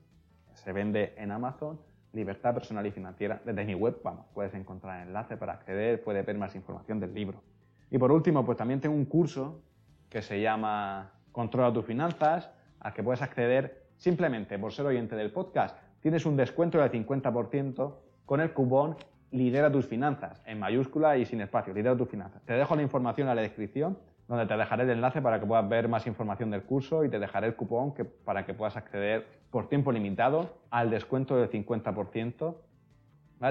Se 0.55 0.73
vende 0.73 1.15
en 1.17 1.31
Amazon, 1.31 1.79
Libertad 2.13 2.55
Personal 2.55 2.87
y 2.87 2.91
Financiera. 2.91 3.41
Desde 3.45 3.65
mi 3.65 3.75
web, 3.75 4.01
vamos, 4.03 4.27
puedes 4.33 4.55
encontrar 4.55 5.03
el 5.03 5.09
enlace 5.09 5.37
para 5.37 5.55
acceder, 5.55 6.03
puedes 6.03 6.25
ver 6.25 6.39
más 6.39 6.55
información 6.55 7.01
del 7.01 7.13
libro. 7.13 7.43
Y 7.91 7.99
por 7.99 8.11
último, 8.11 8.45
pues 8.45 8.57
también 8.57 8.81
tengo 8.81 8.95
un 8.95 9.05
curso 9.05 9.61
que 10.09 10.23
se 10.23 10.41
llama 10.41 11.13
Controla 11.33 11.73
tus 11.73 11.85
finanzas, 11.85 12.51
al 12.81 12.93
que 12.93 13.03
puedes 13.03 13.23
acceder 13.23 13.85
simplemente 13.97 14.59
por 14.59 14.73
ser 14.73 14.87
oyente 14.87 15.17
del 15.17 15.31
podcast 15.31 15.77
tienes 16.05 16.27
un 16.27 16.37
descuento 16.37 16.77
del 16.77 16.91
50% 16.91 17.95
con 18.27 18.41
el 18.43 18.53
cupón 18.53 18.95
Lidera 19.31 19.73
tus 19.73 19.87
finanzas, 19.87 20.43
en 20.45 20.61
mayúscula 20.61 21.17
y 21.17 21.25
sin 21.25 21.41
espacio, 21.41 21.73
Lidera 21.73 21.97
tus 21.97 22.11
finanzas. 22.11 22.43
Te 22.45 22.53
dejo 22.53 22.77
la 22.77 22.83
información 22.83 23.27
en 23.27 23.35
la 23.35 23.41
descripción, 23.41 23.97
donde 24.29 24.47
te 24.47 24.57
dejaré 24.57 24.85
el 24.85 24.91
enlace 24.91 25.21
para 25.21 25.39
que 25.39 25.47
puedas 25.47 25.69
ver 25.69 25.89
más 25.89 26.07
información 26.07 26.51
del 26.51 26.63
curso 26.63 27.05
y 27.05 27.11
te 27.11 27.19
dejaré 27.19 27.49
el 27.49 27.57
cupón 27.57 27.95
que, 27.95 28.05
para 28.05 28.47
que 28.47 28.55
puedas 28.55 28.77
acceder 28.77 29.27
por 29.51 29.69
tiempo 29.69 29.93
limitado 29.93 30.59
al 30.71 30.91
descuento 30.91 31.37
del 31.37 31.51
50%. 31.51 32.55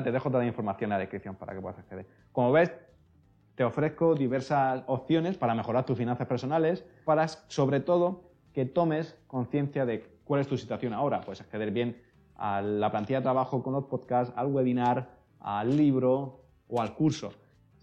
Te 0.04 0.12
dejo 0.12 0.30
toda 0.30 0.40
la 0.40 0.48
información 0.48 0.92
en 0.92 0.98
la 0.98 1.00
descripción 1.00 1.36
para 1.36 1.54
que 1.54 1.62
puedas 1.62 1.78
acceder. 1.78 2.08
Como 2.32 2.52
ves, 2.52 2.72
te 3.56 3.64
ofrezco 3.64 4.16
diversas 4.16 4.84
opciones 4.88 5.38
para 5.38 5.54
mejorar 5.54 5.86
tus 5.86 5.98
finanzas 5.98 6.28
personales, 6.28 6.84
para 7.06 7.28
sobre 7.28 7.80
todo 7.80 8.32
que 8.54 8.66
tomes 8.66 9.16
conciencia 9.28 9.86
de 9.86 10.04
cuál 10.24 10.42
es 10.42 10.48
tu 10.48 10.58
situación 10.58 10.94
ahora. 10.94 11.22
Puedes 11.22 11.42
acceder 11.42 11.70
bien 11.70 12.02
a 12.36 12.62
la 12.62 12.90
plantilla 12.90 13.20
de 13.20 13.24
trabajo 13.24 13.62
con 13.62 13.74
los 13.74 13.86
podcasts, 13.86 14.34
al 14.36 14.48
webinar, 14.48 15.10
al 15.40 15.78
libro 15.78 16.42
o 16.68 16.82
al 16.82 16.96
curso. 16.96 17.32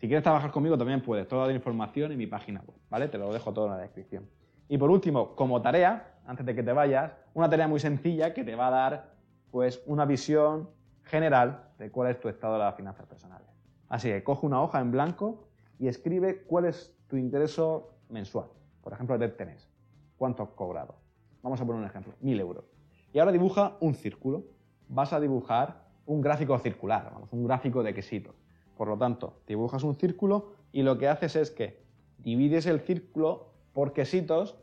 Si 0.00 0.06
quieres 0.06 0.22
trabajar 0.22 0.50
conmigo 0.50 0.78
también 0.78 1.02
puedes, 1.02 1.28
toda 1.28 1.46
la 1.46 1.52
información 1.52 2.10
en 2.10 2.16
mi 2.16 2.26
página 2.26 2.62
web, 2.66 2.78
¿vale? 2.88 3.08
Te 3.08 3.18
lo 3.18 3.30
dejo 3.34 3.52
todo 3.52 3.66
en 3.66 3.72
la 3.72 3.78
descripción. 3.78 4.26
Y 4.66 4.78
por 4.78 4.90
último, 4.90 5.36
como 5.36 5.60
tarea, 5.60 6.14
antes 6.24 6.46
de 6.46 6.54
que 6.54 6.62
te 6.62 6.72
vayas, 6.72 7.12
una 7.34 7.50
tarea 7.50 7.68
muy 7.68 7.80
sencilla 7.80 8.32
que 8.32 8.42
te 8.42 8.56
va 8.56 8.68
a 8.68 8.70
dar 8.70 9.14
pues 9.50 9.82
una 9.84 10.06
visión 10.06 10.70
general 11.02 11.68
de 11.78 11.90
cuál 11.90 12.10
es 12.10 12.18
tu 12.18 12.30
estado 12.30 12.54
de 12.54 12.60
las 12.60 12.74
finanzas 12.76 13.04
personales. 13.06 13.46
Así 13.90 14.08
que 14.08 14.24
coge 14.24 14.46
una 14.46 14.62
hoja 14.62 14.80
en 14.80 14.90
blanco 14.90 15.48
y 15.78 15.88
escribe 15.88 16.44
cuál 16.44 16.64
es 16.64 16.96
tu 17.06 17.16
ingreso 17.16 17.98
mensual. 18.08 18.46
Por 18.80 18.94
ejemplo, 18.94 19.18
de 19.18 19.28
tenés. 19.28 19.68
¿Cuánto 20.16 20.44
has 20.44 20.50
cobrado? 20.50 20.94
Vamos 21.42 21.60
a 21.60 21.66
poner 21.66 21.82
un 21.82 21.86
ejemplo, 21.86 22.14
1000 22.20 22.40
euros. 22.40 22.64
Y 23.12 23.18
ahora 23.18 23.32
dibuja 23.32 23.76
un 23.80 23.94
círculo. 23.94 24.44
Vas 24.88 25.12
a 25.12 25.20
dibujar 25.20 25.84
un 26.06 26.22
gráfico 26.22 26.58
circular, 26.58 27.10
vamos, 27.12 27.30
un 27.32 27.44
gráfico 27.44 27.82
de 27.82 27.92
quesito. 27.92 28.34
Por 28.80 28.88
lo 28.88 28.96
tanto, 28.96 29.42
dibujas 29.46 29.82
un 29.82 29.94
círculo 29.94 30.54
y 30.72 30.84
lo 30.84 30.96
que 30.96 31.06
haces 31.06 31.36
es 31.36 31.50
que 31.50 31.82
divides 32.16 32.64
el 32.64 32.80
círculo 32.80 33.52
por 33.74 33.92
quesitos 33.92 34.56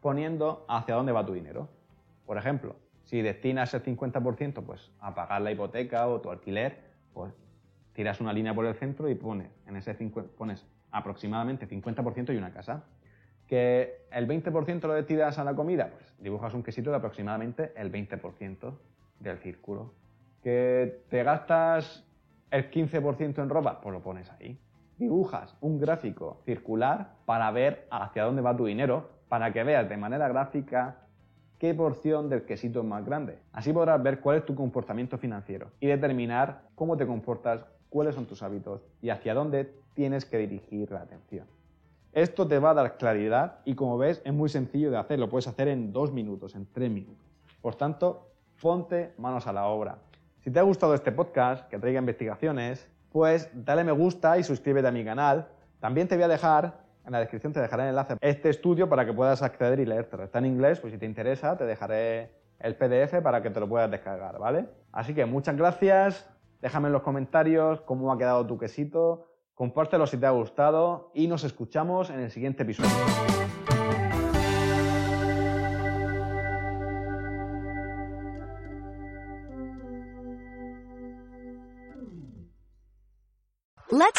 poniendo 0.00 0.64
hacia 0.68 0.94
dónde 0.94 1.10
va 1.10 1.26
tu 1.26 1.32
dinero. 1.32 1.68
Por 2.26 2.38
ejemplo, 2.38 2.76
si 3.02 3.22
destinas 3.22 3.74
el 3.74 3.82
50% 3.82 4.62
pues, 4.62 4.92
a 5.00 5.16
pagar 5.16 5.42
la 5.42 5.50
hipoteca 5.50 6.06
o 6.06 6.20
tu 6.20 6.30
alquiler, 6.30 6.78
pues 7.12 7.34
tiras 7.92 8.20
una 8.20 8.32
línea 8.32 8.54
por 8.54 8.66
el 8.66 8.76
centro 8.76 9.10
y 9.10 9.16
pones, 9.16 9.50
en 9.66 9.74
ese 9.74 9.94
pones 10.38 10.64
aproximadamente 10.92 11.68
50% 11.68 12.32
y 12.32 12.36
una 12.36 12.52
casa. 12.52 12.84
Que 13.48 14.06
el 14.12 14.28
20% 14.28 14.82
lo 14.82 14.94
destinas 14.94 15.40
a 15.40 15.44
la 15.44 15.56
comida, 15.56 15.90
pues 15.90 16.14
dibujas 16.20 16.54
un 16.54 16.62
quesito 16.62 16.90
de 16.90 16.98
aproximadamente 16.98 17.72
el 17.74 17.90
20% 17.90 18.78
del 19.18 19.38
círculo. 19.38 19.92
Que 20.40 21.02
te 21.08 21.24
gastas 21.24 22.05
el 22.50 22.70
15% 22.70 23.38
en 23.42 23.48
ropa, 23.48 23.80
pues 23.80 23.92
lo 23.92 24.02
pones 24.02 24.30
ahí. 24.32 24.58
Dibujas 24.98 25.56
un 25.60 25.78
gráfico 25.78 26.40
circular 26.44 27.14
para 27.26 27.50
ver 27.50 27.86
hacia 27.90 28.24
dónde 28.24 28.42
va 28.42 28.56
tu 28.56 28.66
dinero, 28.66 29.10
para 29.28 29.52
que 29.52 29.62
veas 29.62 29.88
de 29.88 29.96
manera 29.96 30.28
gráfica 30.28 31.06
qué 31.58 31.74
porción 31.74 32.28
del 32.28 32.44
quesito 32.44 32.80
es 32.80 32.86
más 32.86 33.04
grande. 33.04 33.38
Así 33.52 33.72
podrás 33.72 34.02
ver 34.02 34.20
cuál 34.20 34.38
es 34.38 34.46
tu 34.46 34.54
comportamiento 34.54 35.18
financiero 35.18 35.70
y 35.80 35.86
determinar 35.86 36.62
cómo 36.74 36.96
te 36.96 37.06
comportas, 37.06 37.64
cuáles 37.88 38.14
son 38.14 38.26
tus 38.26 38.42
hábitos 38.42 38.82
y 39.02 39.10
hacia 39.10 39.34
dónde 39.34 39.72
tienes 39.94 40.24
que 40.24 40.38
dirigir 40.38 40.90
la 40.90 41.00
atención. 41.00 41.46
Esto 42.12 42.46
te 42.48 42.58
va 42.58 42.70
a 42.70 42.74
dar 42.74 42.96
claridad 42.96 43.58
y 43.64 43.74
como 43.74 43.98
ves 43.98 44.22
es 44.24 44.32
muy 44.32 44.48
sencillo 44.48 44.90
de 44.90 44.96
hacer, 44.96 45.18
lo 45.18 45.28
puedes 45.28 45.48
hacer 45.48 45.68
en 45.68 45.92
dos 45.92 46.12
minutos, 46.12 46.54
en 46.54 46.66
tres 46.72 46.90
minutos. 46.90 47.24
Por 47.60 47.74
tanto, 47.74 48.30
ponte 48.60 49.12
manos 49.18 49.46
a 49.46 49.52
la 49.52 49.66
obra. 49.66 49.98
Si 50.46 50.52
te 50.52 50.60
ha 50.60 50.62
gustado 50.62 50.94
este 50.94 51.10
podcast, 51.10 51.68
que 51.68 51.76
traiga 51.76 51.98
investigaciones, 51.98 52.88
pues 53.10 53.50
dale 53.52 53.82
me 53.82 53.90
gusta 53.90 54.38
y 54.38 54.44
suscríbete 54.44 54.86
a 54.86 54.92
mi 54.92 55.04
canal. 55.04 55.48
También 55.80 56.06
te 56.06 56.14
voy 56.14 56.22
a 56.22 56.28
dejar 56.28 56.84
en 57.04 57.10
la 57.10 57.18
descripción 57.18 57.52
te 57.52 57.58
dejaré 57.58 57.82
el 57.82 57.88
enlace 57.88 58.12
a 58.12 58.16
este 58.20 58.50
estudio 58.50 58.88
para 58.88 59.04
que 59.04 59.12
puedas 59.12 59.42
acceder 59.42 59.80
y 59.80 59.86
leértelo. 59.86 60.22
Está 60.22 60.38
en 60.38 60.46
inglés, 60.46 60.78
pues 60.78 60.92
si 60.92 61.00
te 61.00 61.06
interesa, 61.06 61.56
te 61.56 61.64
dejaré 61.64 62.30
el 62.60 62.76
PDF 62.76 63.20
para 63.24 63.42
que 63.42 63.50
te 63.50 63.58
lo 63.58 63.68
puedas 63.68 63.90
descargar, 63.90 64.38
¿vale? 64.38 64.68
Así 64.92 65.14
que 65.14 65.26
muchas 65.26 65.56
gracias. 65.56 66.30
Déjame 66.62 66.86
en 66.86 66.92
los 66.92 67.02
comentarios 67.02 67.80
cómo 67.80 68.12
ha 68.12 68.16
quedado 68.16 68.46
tu 68.46 68.56
quesito. 68.56 69.26
Compártelo 69.52 70.06
si 70.06 70.16
te 70.16 70.26
ha 70.26 70.30
gustado 70.30 71.10
y 71.12 71.26
nos 71.26 71.42
escuchamos 71.42 72.08
en 72.08 72.20
el 72.20 72.30
siguiente 72.30 72.62
episodio. 72.62 72.92